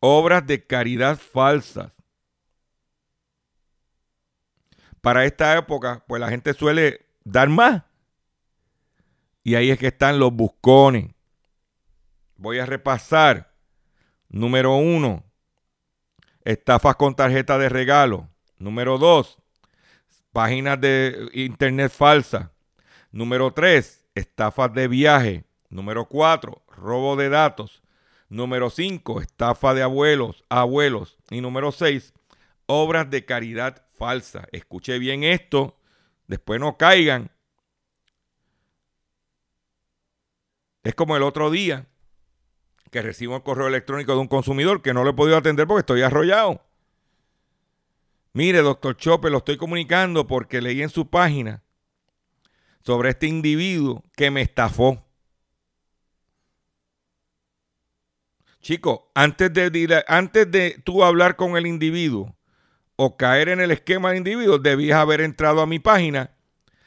[0.00, 1.92] Obras de caridad falsas.
[5.04, 7.82] Para esta época, pues la gente suele dar más.
[9.42, 11.10] Y ahí es que están los buscones.
[12.36, 13.52] Voy a repasar.
[14.30, 15.22] Número uno,
[16.42, 18.30] estafas con tarjeta de regalo.
[18.58, 19.36] Número dos,
[20.32, 22.48] páginas de internet falsas.
[23.12, 25.44] Número tres, estafas de viaje.
[25.68, 27.82] Número cuatro, robo de datos.
[28.30, 31.18] Número cinco, estafa de abuelos, abuelos.
[31.28, 32.14] Y número seis,
[32.66, 34.46] obras de caridad falsa.
[34.52, 35.76] Escuche bien esto,
[36.26, 37.30] después no caigan.
[40.82, 41.86] Es como el otro día
[42.90, 45.80] que recibo un correo electrónico de un consumidor que no le he podido atender porque
[45.80, 46.62] estoy arrollado.
[48.32, 51.62] Mire, doctor Chopper, lo estoy comunicando porque leí en su página
[52.80, 55.04] sobre este individuo que me estafó.
[58.60, 62.34] Chico, antes de, antes de tú hablar con el individuo
[62.96, 66.30] o caer en el esquema del individuo, debías haber entrado a mi página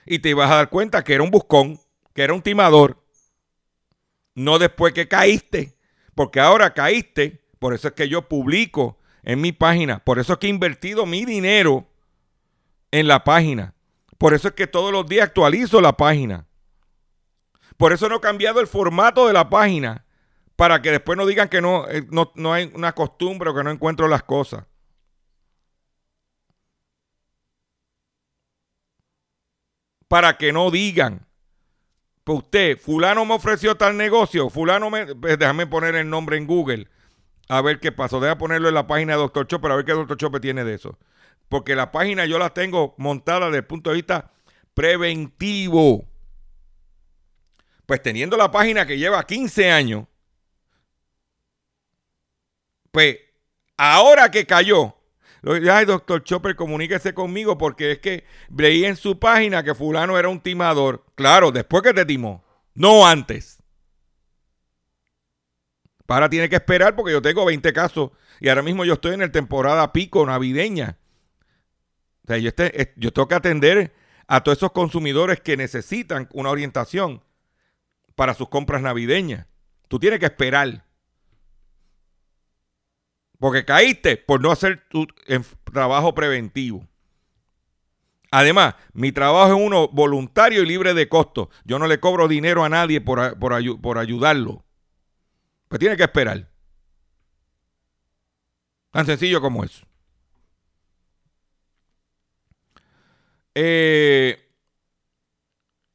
[0.06, 1.80] y te ibas a dar cuenta que era un buscón,
[2.14, 3.04] que era un timador.
[4.36, 5.78] No después que caíste,
[6.16, 10.00] porque ahora caíste, por eso es que yo publico en mi página.
[10.00, 11.88] Por eso es que he invertido mi dinero
[12.92, 13.74] en la página.
[14.18, 16.48] Por eso es que todos los días actualizo la página.
[17.76, 20.06] Por eso no he cambiado el formato de la página.
[20.56, 23.70] Para que después no digan que no, eh, no, hay una costumbre o que no
[23.70, 24.66] encuentro las cosas.
[30.08, 31.26] Para que no digan.
[32.24, 35.16] Pues usted, fulano me ofreció tal negocio, fulano me...
[35.16, 36.88] Pues déjame poner el nombre en Google
[37.48, 38.20] a ver qué pasó.
[38.20, 39.48] Deja ponerlo en la página de Dr.
[39.48, 40.18] Chopper a ver qué Dr.
[40.18, 40.98] Chopper tiene de eso.
[41.50, 44.32] Porque la página yo la tengo montada desde el punto de vista
[44.74, 46.06] preventivo.
[47.86, 50.06] Pues teniendo la página que lleva 15 años,
[52.92, 53.18] pues
[53.78, 54.97] ahora que cayó,
[55.44, 60.30] ay, doctor Chopper, comuníquese conmigo porque es que leí en su página que fulano era
[60.30, 61.06] un timador.
[61.16, 63.62] Claro, después que te timó, no antes.
[66.06, 69.22] Para tiene que esperar porque yo tengo 20 casos y ahora mismo yo estoy en
[69.22, 70.98] el temporada pico navideña.
[72.24, 73.94] O sea, yo, este, yo tengo que atender
[74.28, 77.24] a todos esos consumidores que necesitan una orientación
[78.16, 79.48] para sus compras navideñas.
[79.88, 80.87] Tú tienes que esperar.
[83.40, 85.08] Porque caíste por no hacer tu
[85.72, 86.88] trabajo preventivo.
[88.32, 91.50] Además, mi trabajo es uno voluntario y libre de costo.
[91.64, 94.66] Yo no le cobro dinero a nadie por, por, ayudarlo.
[95.68, 96.50] Pues tiene que esperar.
[98.92, 99.86] Tan sencillo como eso.
[103.56, 104.48] Eh,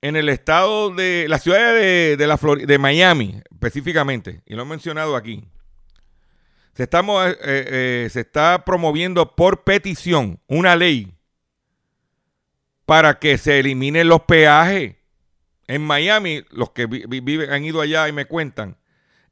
[0.00, 2.36] en el estado de la ciudad de, la
[2.66, 5.44] de Miami, específicamente, y lo he mencionado aquí,
[6.74, 11.14] se está, mo- eh, eh, se está promoviendo por petición una ley
[12.86, 14.96] para que se eliminen los peajes.
[15.68, 18.76] En Miami, los que vi- vi- han ido allá y me cuentan,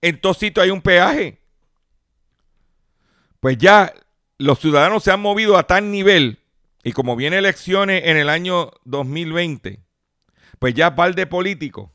[0.01, 1.38] en todos sitios hay un peaje.
[3.41, 3.93] Pues ya
[4.38, 6.38] los ciudadanos se han movido a tal nivel,
[6.82, 9.80] y como viene elecciones en el año 2020,
[10.59, 11.91] pues ya par de políticos,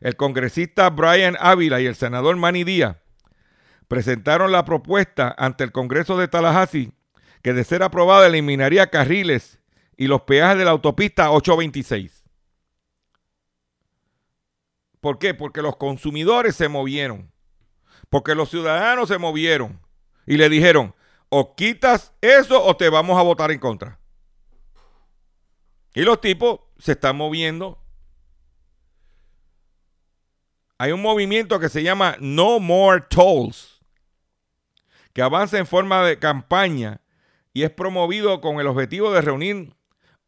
[0.00, 2.96] el congresista Brian Ávila y el senador Manny Díaz,
[3.88, 6.92] presentaron la propuesta ante el Congreso de Tallahassee
[7.42, 9.60] que de ser aprobada eliminaría carriles
[9.96, 12.24] y los peajes de la autopista 826.
[15.00, 15.34] ¿Por qué?
[15.34, 17.30] Porque los consumidores se movieron,
[18.10, 19.80] porque los ciudadanos se movieron
[20.26, 20.94] y le dijeron,
[21.28, 24.00] o quitas eso o te vamos a votar en contra.
[25.94, 27.78] Y los tipos se están moviendo.
[30.78, 33.75] Hay un movimiento que se llama No More Tolls,
[35.16, 37.00] que avanza en forma de campaña
[37.54, 39.74] y es promovido con el objetivo de reunir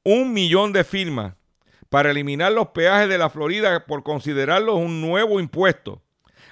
[0.03, 1.35] un millón de firmas
[1.91, 6.03] para eliminar los peajes de la Florida por considerarlos un nuevo impuesto.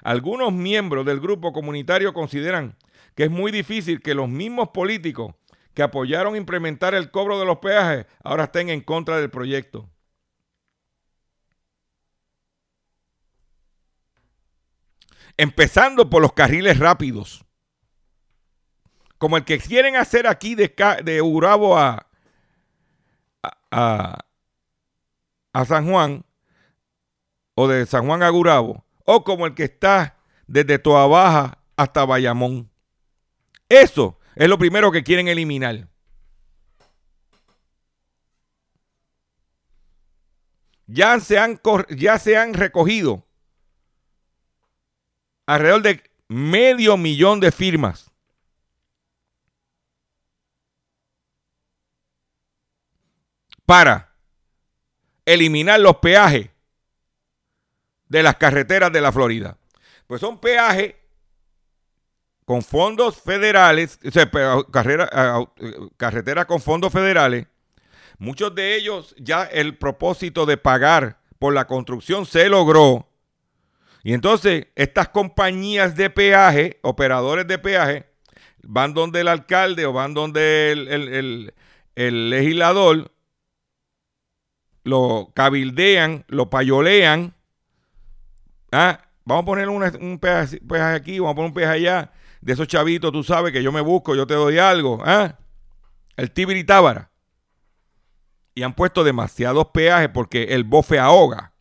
[0.03, 2.77] Algunos miembros del grupo comunitario consideran
[3.15, 5.35] que es muy difícil que los mismos políticos
[5.73, 9.89] que apoyaron implementar el cobro de los peajes ahora estén en contra del proyecto.
[15.39, 17.46] Empezando por los carriles rápidos,
[19.19, 22.07] como el que quieren hacer aquí de, de Urabo a,
[23.71, 24.19] a,
[25.53, 26.25] a- San Juan,
[27.55, 32.05] o de San Juan a Gurabo, o como el que está desde Toa Baja hasta
[32.05, 32.71] Bayamón.
[33.69, 35.89] Eso es lo primero que quieren eliminar.
[40.87, 41.61] Ya se han,
[41.97, 43.25] ya se han recogido
[45.47, 48.11] alrededor de medio millón de firmas.
[53.67, 54.15] Para
[55.25, 56.49] eliminar los peajes
[58.09, 59.59] de las carreteras de la Florida.
[60.07, 60.95] Pues son peajes
[62.45, 64.31] con fondos federales, o sea,
[64.71, 67.49] carrera- ah, eh, carreteras con fondos federales,
[68.19, 73.11] muchos de ellos ya el propósito de pagar por la construcción se logró.
[74.05, 78.07] Y entonces estas compañías de peaje, operadores de peaje,
[78.63, 81.51] van donde el alcalde o van donde
[81.97, 83.11] el legislador,
[84.87, 87.35] lo cabildean, lo payolean.
[88.71, 92.13] Ah, vamos a poner un peaje, peaje aquí, vamos a poner un peaje allá.
[92.41, 95.01] De esos chavitos, tú sabes que yo me busco, yo te doy algo.
[95.05, 95.39] ¿ah?
[96.17, 97.11] El Tibiri Tábara.
[98.55, 101.53] Y han puesto demasiados peajes porque el bofe ahoga.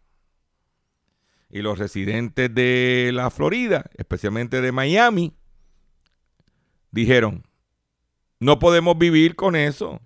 [1.50, 5.36] Y los residentes de la Florida, especialmente de Miami,
[6.92, 7.44] dijeron,
[8.40, 10.00] no podemos vivir con eso.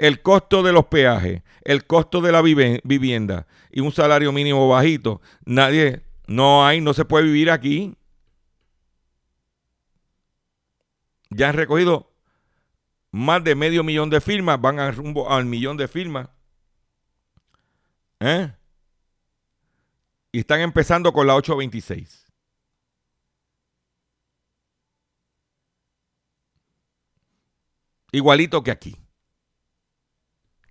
[0.00, 5.20] El costo de los peajes, el costo de la vivienda y un salario mínimo bajito.
[5.44, 7.94] Nadie, no hay, no se puede vivir aquí.
[11.28, 12.10] Ya han recogido
[13.10, 16.30] más de medio millón de firmas, van a rumbo al millón de firmas.
[18.20, 18.50] ¿Eh?
[20.32, 22.26] Y están empezando con la 826.
[28.12, 28.99] Igualito que aquí.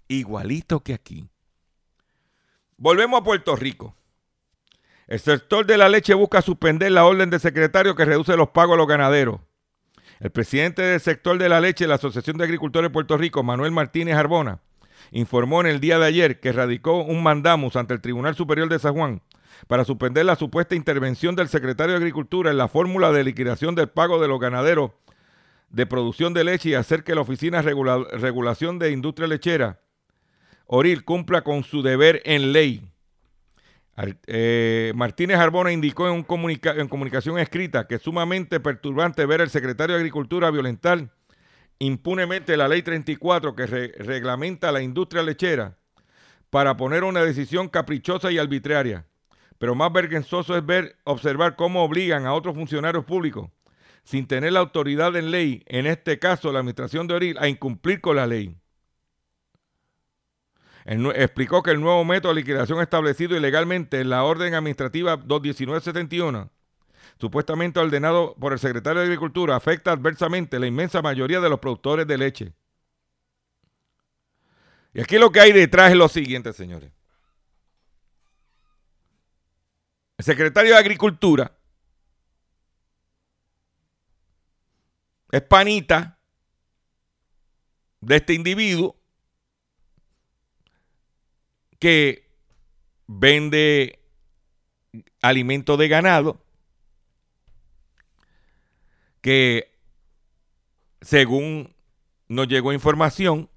[0.09, 1.29] Igualito que aquí.
[2.77, 3.95] Volvemos a Puerto Rico.
[5.07, 8.73] El sector de la leche busca suspender la orden del secretario que reduce los pagos
[8.73, 9.39] a los ganaderos.
[10.19, 13.43] El presidente del sector de la leche de la Asociación de Agricultores de Puerto Rico,
[13.43, 14.59] Manuel Martínez Arbona,
[15.11, 18.79] informó en el día de ayer que radicó un mandamus ante el Tribunal Superior de
[18.79, 19.21] San Juan
[19.67, 23.89] para suspender la supuesta intervención del secretario de Agricultura en la fórmula de liquidación del
[23.89, 24.91] pago de los ganaderos
[25.69, 29.79] de producción de leche y hacer que la Oficina de Regula- Regulación de Industria Lechera,
[30.71, 32.83] ORIL, cumpla con su deber en ley.
[34.27, 39.49] Eh, Martínez Arbona indicó en, un en comunicación escrita que es sumamente perturbante ver al
[39.49, 41.09] secretario de Agricultura violentar
[41.79, 45.77] impunemente la ley 34 que re- reglamenta la industria lechera
[46.49, 49.05] para poner una decisión caprichosa y arbitraria.
[49.57, 53.49] Pero más vergonzoso es ver, observar cómo obligan a otros funcionarios públicos,
[54.03, 57.99] sin tener la autoridad en ley, en este caso la administración de Oril, a incumplir
[57.99, 58.55] con la ley.
[60.85, 66.49] Explicó que el nuevo método de liquidación establecido ilegalmente en la orden administrativa 21971,
[67.19, 72.07] supuestamente ordenado por el secretario de Agricultura, afecta adversamente la inmensa mayoría de los productores
[72.07, 72.53] de leche.
[74.93, 76.91] Y aquí lo que hay detrás es lo siguiente, señores.
[80.17, 81.55] El secretario de Agricultura
[85.31, 86.19] es panita
[88.01, 88.98] de este individuo
[91.79, 92.29] que
[93.07, 93.99] vende
[95.21, 96.43] alimento de ganado
[99.21, 99.71] que
[101.01, 101.75] según
[102.27, 103.49] nos llegó información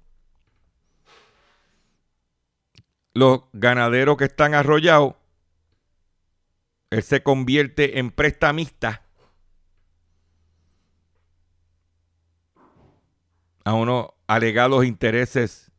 [3.13, 5.15] los ganaderos que están arrollados
[6.93, 9.01] él se convierte en prestamista.
[13.65, 15.71] A unos alegados intereses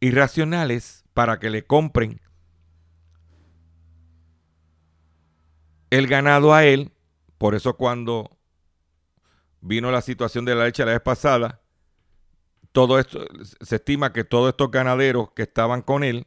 [0.00, 2.20] irracionales para que le compren
[5.90, 6.92] el ganado a él.
[7.38, 8.36] Por eso cuando
[9.60, 11.60] vino la situación de la leche la vez pasada,
[12.72, 13.24] todo esto,
[13.60, 16.26] se estima que todos estos ganaderos que estaban con él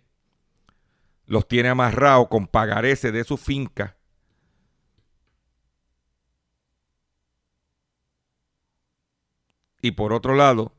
[1.25, 3.97] los tiene amarrados con pagarese de su finca.
[9.81, 10.73] Y por otro lado,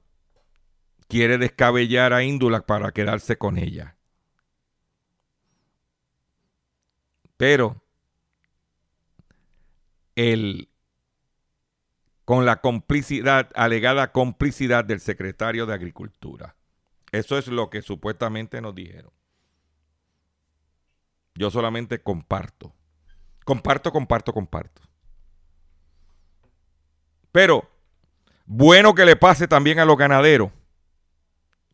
[1.06, 3.97] quiere descabellar a Índula para quedarse con ella.
[7.38, 7.80] Pero
[10.16, 10.68] el,
[12.26, 16.56] con la complicidad, alegada complicidad del secretario de Agricultura.
[17.10, 19.12] Eso es lo que supuestamente nos dijeron.
[21.36, 22.74] Yo solamente comparto.
[23.44, 24.82] Comparto, comparto, comparto.
[27.30, 27.70] Pero
[28.46, 30.50] bueno que le pase también a los ganaderos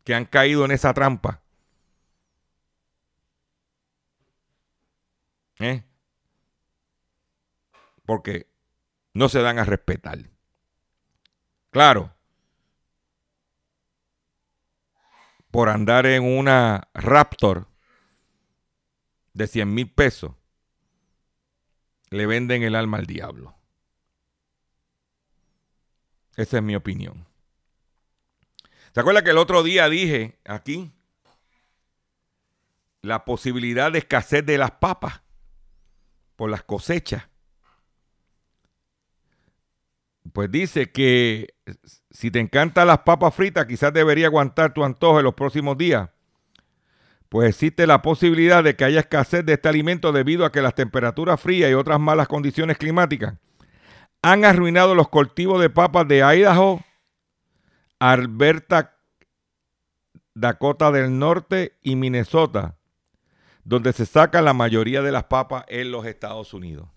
[0.03, 1.41] que han caído en esa trampa.
[5.59, 5.83] ¿Eh?
[8.05, 8.47] Porque
[9.13, 10.19] no se dan a respetar.
[11.71, 12.13] Claro.
[15.51, 17.67] Por andar en una Raptor
[19.33, 20.33] de 100 mil pesos,
[22.09, 23.55] le venden el alma al diablo.
[26.35, 27.25] Esa es mi opinión.
[28.93, 30.91] ¿Se acuerda que el otro día dije aquí
[33.01, 35.24] la posibilidad de escasez de las papas
[36.35, 37.27] por las cosechas?
[40.33, 41.55] Pues dice que
[42.09, 46.09] si te encantan las papas fritas, quizás debería aguantar tu antojo en los próximos días
[47.35, 50.75] pues existe la posibilidad de que haya escasez de este alimento debido a que las
[50.75, 53.35] temperaturas frías y otras malas condiciones climáticas
[54.21, 56.79] han arruinado los cultivos de papas de Idaho,
[57.99, 58.97] Alberta,
[60.33, 62.74] Dakota del Norte y Minnesota,
[63.65, 66.87] donde se saca la mayoría de las papas en los Estados Unidos.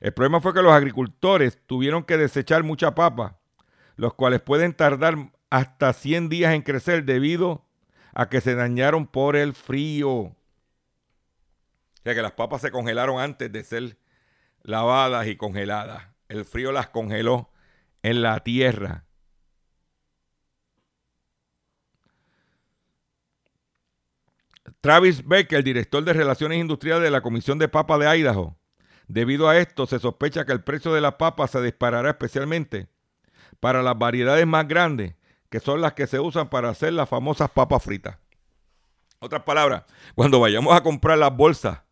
[0.00, 3.38] El problema fue que los agricultores tuvieron que desechar mucha papa,
[3.94, 7.64] los cuales pueden tardar hasta 100 días en crecer debido
[8.12, 10.10] a que se dañaron por el frío.
[10.10, 10.36] O
[12.02, 13.96] sea que las papas se congelaron antes de ser
[14.62, 16.08] lavadas y congeladas.
[16.28, 17.50] El frío las congeló
[18.02, 19.04] en la tierra.
[24.80, 28.56] Travis Becker, el director de Relaciones Industriales de la Comisión de Papa de Idaho.
[29.08, 32.88] Debido a esto, se sospecha que el precio de la papa se disparará especialmente
[33.60, 35.14] para las variedades más grandes
[35.52, 38.16] que son las que se usan para hacer las famosas papas fritas.
[39.18, 39.84] Otras palabras,
[40.14, 41.82] cuando vayamos a comprar las bolsas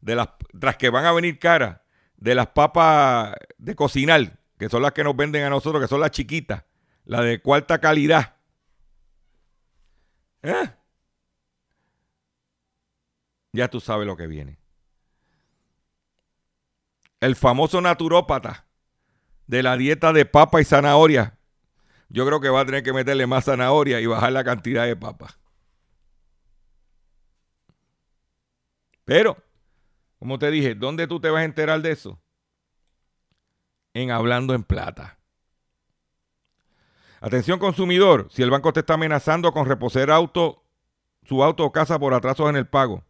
[0.00, 1.80] de las tras que van a venir caras
[2.16, 6.00] de las papas de cocinar, que son las que nos venden a nosotros, que son
[6.00, 6.64] las chiquitas,
[7.04, 8.34] las de cuarta calidad.
[10.42, 10.70] ¿Eh?
[13.54, 14.58] Ya tú sabes lo que viene.
[17.20, 18.66] El famoso naturópata
[19.46, 21.38] de la dieta de papa y zanahoria
[22.08, 24.96] yo creo que va a tener que meterle más zanahoria y bajar la cantidad de
[24.96, 25.38] papas.
[29.04, 29.36] Pero,
[30.18, 32.20] como te dije, ¿dónde tú te vas a enterar de eso?
[33.92, 35.18] En Hablando en Plata.
[37.20, 40.64] Atención consumidor, si el banco te está amenazando con reposer auto,
[41.22, 43.04] su auto o casa por atrasos en el pago.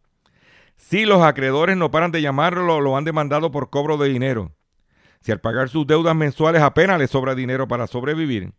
[0.77, 4.53] Si los acreedores no paran de llamarlo, lo han demandado por cobro de dinero.
[5.21, 8.53] Si al pagar sus deudas mensuales apenas le sobra dinero para sobrevivir,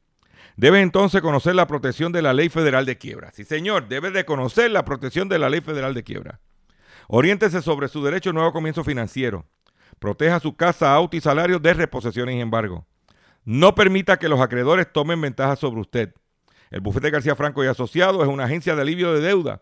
[0.57, 3.31] Debe entonces conocer la protección de la Ley Federal de Quiebra.
[3.33, 6.39] Sí, señor, debe de conocer la protección de la Ley Federal de Quiebra.
[7.09, 9.45] Oriéntese sobre su derecho a nuevo comienzo financiero.
[9.99, 12.87] Proteja su casa, auto y salario de reposiciones y embargo.
[13.43, 16.13] No permita que los acreedores tomen ventaja sobre usted.
[16.71, 19.61] El bufete García Franco y Asociados es una agencia de alivio de deuda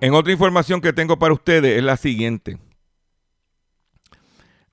[0.00, 2.58] En otra información que tengo para ustedes es la siguiente.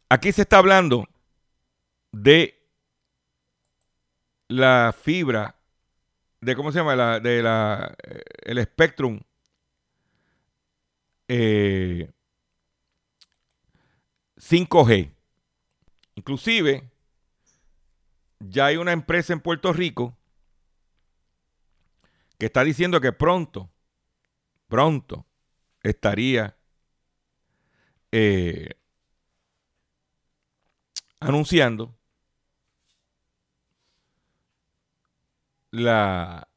[0.07, 1.05] Aquí se está hablando
[2.13, 2.57] de
[4.47, 5.57] la fibra,
[6.39, 9.19] de cómo se llama, la, de la, eh, el Spectrum
[11.27, 12.09] eh,
[14.37, 15.11] 5G.
[16.15, 16.89] Inclusive,
[18.39, 20.17] ya hay una empresa en Puerto Rico
[22.39, 23.69] que está diciendo que pronto
[24.67, 25.25] pronto
[25.81, 26.57] estaría
[28.11, 28.69] eh,
[31.19, 31.95] anunciando
[35.71, 36.47] la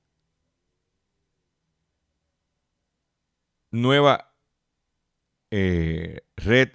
[3.70, 4.32] nueva
[5.50, 6.70] eh, red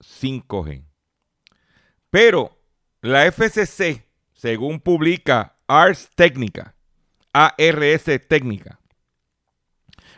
[0.00, 0.84] 5G.
[2.10, 2.58] Pero
[3.00, 6.74] la FCC, según publica Ars Técnica,
[7.32, 8.81] ARS Técnica,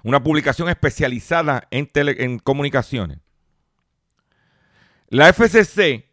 [0.05, 3.19] una publicación especializada en, en comunicaciones.
[5.09, 6.05] La FCC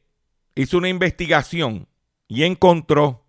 [0.56, 1.88] hizo una investigación
[2.28, 3.26] y encontró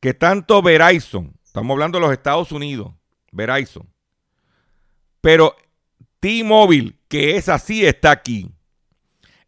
[0.00, 2.92] que tanto Verizon, estamos hablando de los Estados Unidos,
[3.32, 3.88] Verizon,
[5.20, 5.56] pero
[6.20, 8.50] T-Mobile, que es así, está aquí,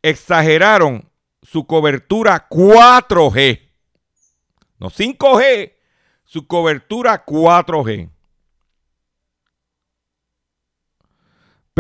[0.00, 1.10] exageraron
[1.42, 3.68] su cobertura 4G,
[4.78, 5.74] no 5G,
[6.24, 8.10] su cobertura 4G.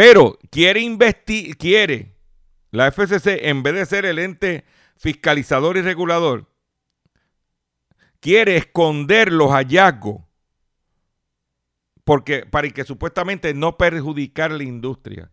[0.00, 2.16] Pero quiere investigar, quiere
[2.70, 4.64] la FCC, en vez de ser el ente
[4.96, 6.46] fiscalizador y regulador,
[8.18, 10.22] quiere esconder los hallazgos
[12.02, 15.30] porque, para que supuestamente no perjudicar la industria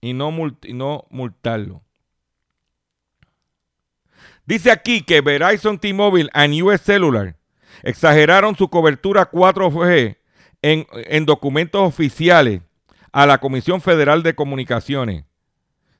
[0.00, 0.32] y no,
[0.70, 1.84] no multarlo.
[4.46, 7.36] Dice aquí que Verizon T-Mobile y US Cellular
[7.82, 10.16] exageraron su cobertura 4G
[10.62, 12.62] en, en documentos oficiales
[13.12, 15.24] a la Comisión Federal de Comunicaciones,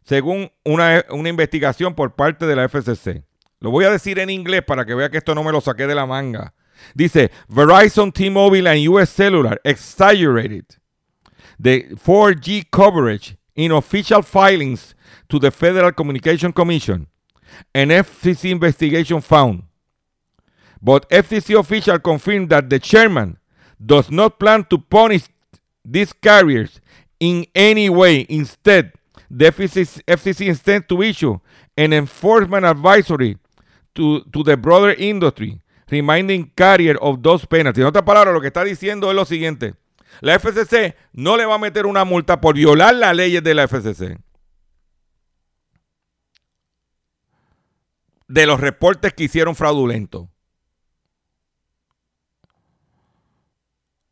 [0.04, 3.24] según una, investigación por parte de la FCC.
[3.60, 5.86] Lo voy a decir en inglés para que vea que esto no me lo saqué
[5.86, 6.54] de la manga.
[6.94, 10.64] Dice, Verizon, T-Mobile and US Cellular exaggerated
[11.58, 14.96] the 4G coverage in official filings
[15.28, 17.06] to the Federal Communication Commission.
[17.74, 19.64] An FCC investigation found.
[20.80, 23.36] But FCC official confirmed that the chairman
[23.84, 25.24] does not plan to punish
[25.84, 26.80] these carriers
[27.20, 28.26] in any way.
[28.28, 28.92] Instead,
[29.30, 31.38] the FCC, FCC intends to issue
[31.76, 33.38] an enforcement advisory
[33.94, 35.60] to, to the broader industry,
[35.90, 37.82] reminding carrier of those penalties.
[37.82, 39.74] En otras palabras, lo que está diciendo es lo siguiente.
[40.20, 43.68] La FCC no le va a meter una multa por violar las leyes de la
[43.68, 44.18] FCC.
[48.26, 50.29] De los reportes que hicieron fraudulentos.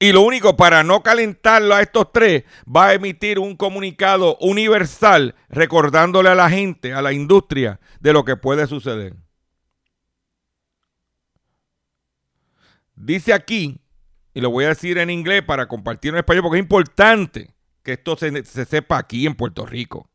[0.00, 5.34] Y lo único, para no calentarlo a estos tres, va a emitir un comunicado universal
[5.48, 9.16] recordándole a la gente, a la industria, de lo que puede suceder.
[12.94, 13.80] Dice aquí,
[14.34, 17.94] y lo voy a decir en inglés para compartir en español, porque es importante que
[17.94, 20.08] esto se, se sepa aquí en Puerto Rico.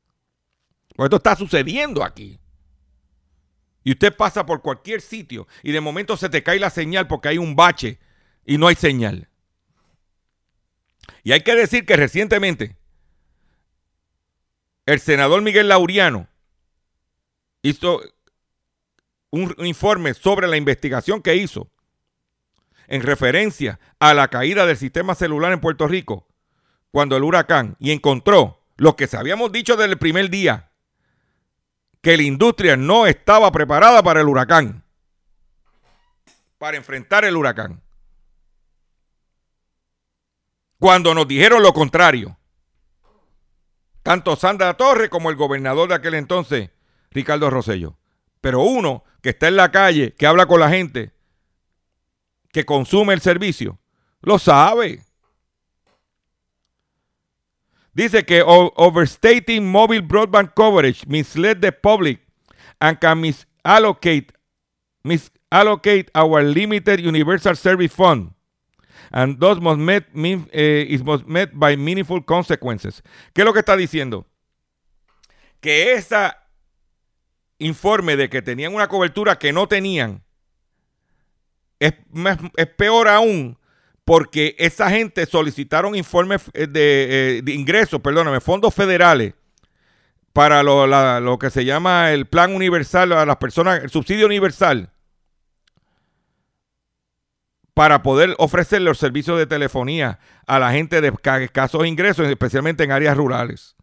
[0.96, 2.40] Porque esto está sucediendo aquí.
[3.84, 7.28] Y usted pasa por cualquier sitio y de momento se te cae la señal porque
[7.28, 8.00] hay un bache
[8.46, 9.28] y no hay señal.
[11.24, 12.76] Y hay que decir que recientemente
[14.86, 16.28] el senador Miguel Lauriano
[17.62, 18.02] hizo
[19.32, 21.72] un informe sobre la investigación que hizo
[22.88, 26.28] en referencia a la caída del sistema celular en Puerto Rico
[26.92, 30.72] cuando el huracán y encontró lo que sabíamos dicho desde el primer día,
[32.02, 34.84] que la industria no estaba preparada para el huracán,
[36.58, 37.83] para enfrentar el huracán
[40.84, 42.38] cuando nos dijeron lo contrario.
[44.02, 46.72] Tanto Sandra Torres como el gobernador de aquel entonces,
[47.10, 47.98] Ricardo Rosello.
[48.42, 51.14] Pero uno que está en la calle, que habla con la gente,
[52.52, 53.80] que consume el servicio,
[54.20, 55.06] lo sabe.
[57.94, 62.20] Dice que overstating mobile broadband coverage misled the public
[62.82, 64.34] and can misallocate,
[65.02, 68.34] misallocate our limited universal service fund
[69.14, 73.02] and thus must met, mean- eh, must met by meaningful consequences.
[73.34, 74.26] ¿Qué es lo que está diciendo?
[75.62, 76.34] Que ese
[77.60, 80.24] informe de que tenían una cobertura que no tenían
[81.80, 81.94] es,
[82.58, 83.58] es peor aún
[84.04, 89.34] porque esa gente solicitaron informes eh, de, eh, de ingresos, perdóname, fondos federales
[90.34, 90.88] para lo,
[91.20, 94.90] lo que se llama el plan universal a las personas, el subsidio universal,
[97.74, 102.84] para poder ofrecer los servicios de telefonía a la gente de esca- escasos ingresos, especialmente
[102.84, 103.76] en áreas rurales.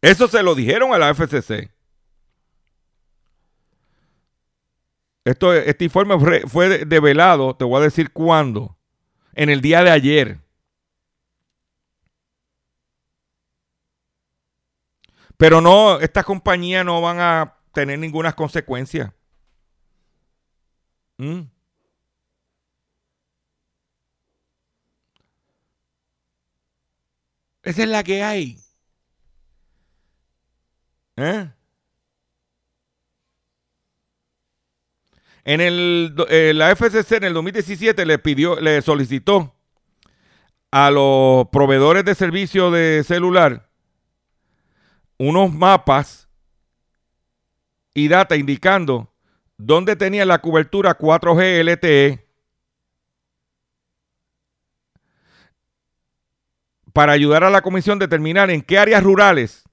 [0.00, 1.70] Eso se lo dijeron a la FCC.
[5.24, 8.76] Esto, este informe fue- fue de- develado, te voy a decir cuándo,
[9.34, 10.40] en el día de ayer.
[15.36, 19.14] Pero no, estas compañías no van a tener ninguna consecuencia.
[21.22, 21.42] ¿Mm?
[27.62, 28.58] Esa es la que hay.
[31.16, 31.48] ¿Eh?
[35.44, 39.54] En el, eh, la FCC en el 2017 le pidió, le solicitó
[40.72, 43.68] a los proveedores de servicio de celular
[45.18, 46.28] unos mapas
[47.94, 49.11] y data indicando
[49.56, 52.26] dónde tenía la cobertura 4G LTE
[56.92, 59.64] para ayudar a la comisión a determinar en qué áreas rurales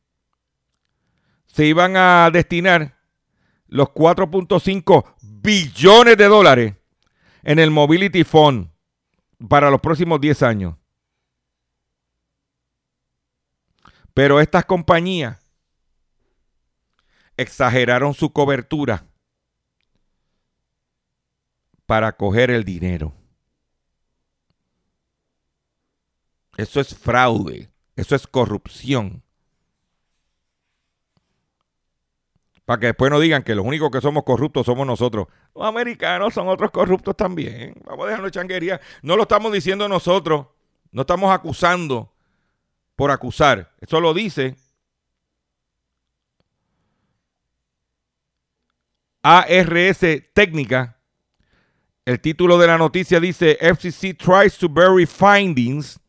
[1.47, 2.97] se iban a destinar
[3.67, 6.75] los 4.5 billones de dólares
[7.43, 8.71] en el Mobility Fund
[9.47, 10.75] para los próximos 10 años.
[14.13, 15.39] Pero estas compañías
[17.38, 19.09] exageraron su cobertura
[21.90, 23.16] para coger el dinero.
[26.56, 29.24] Eso es fraude, eso es corrupción.
[32.64, 35.30] Para que después no digan que los únicos que somos corruptos somos nosotros.
[35.56, 37.74] Los americanos son otros corruptos también.
[37.84, 38.80] Vamos a dejarnos changuería.
[39.02, 40.46] No lo estamos diciendo nosotros.
[40.92, 42.14] No estamos acusando
[42.96, 43.74] por acusar.
[43.82, 44.58] Eso lo dice
[49.24, 50.99] ARS Técnica.
[52.10, 55.99] El título de la noticia dice FCC tries to bury findings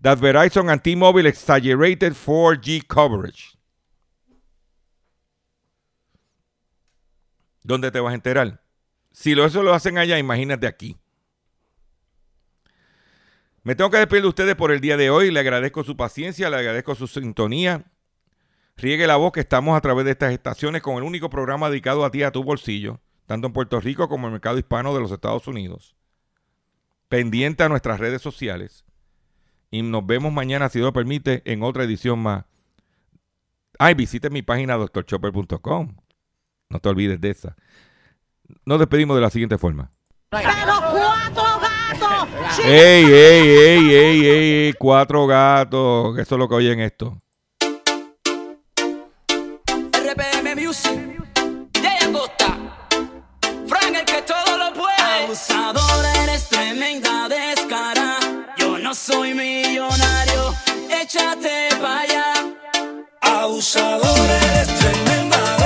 [0.00, 3.58] that Verizon and T-Mobile exaggerated 4G coverage.
[7.62, 8.62] ¿Dónde te vas a enterar?
[9.10, 10.96] Si eso lo hacen allá, imagínate aquí.
[13.62, 15.30] Me tengo que despedir de ustedes por el día de hoy.
[15.30, 17.84] Le agradezco su paciencia, le agradezco su sintonía.
[18.78, 22.06] Riegue la voz que estamos a través de estas estaciones con el único programa dedicado
[22.06, 23.02] a ti, a tu bolsillo,
[23.32, 25.96] tanto en Puerto Rico como en el mercado hispano de los Estados Unidos.
[27.08, 28.84] Pendiente a nuestras redes sociales.
[29.70, 32.44] Y nos vemos mañana, si Dios lo permite, en otra edición más.
[33.78, 35.96] Ay, visite mi página doctorchopper.com.
[36.68, 37.56] No te olvides de esa.
[38.66, 39.90] Nos despedimos de la siguiente forma.
[40.28, 40.50] Pero
[40.92, 42.58] cuatro gatos.
[42.66, 44.72] ¡Ey, ey, ey, ey, ey, ey!
[44.74, 46.18] Cuatro gatos.
[46.18, 47.18] Eso es lo que oyen esto.
[49.94, 51.21] RPM Music,
[55.34, 55.62] puede.
[55.72, 58.18] Abusador, eres tremenda descara.
[58.58, 60.54] Yo no soy millonario,
[60.90, 62.32] échate para allá.
[63.22, 65.61] Abusador, eres tremenda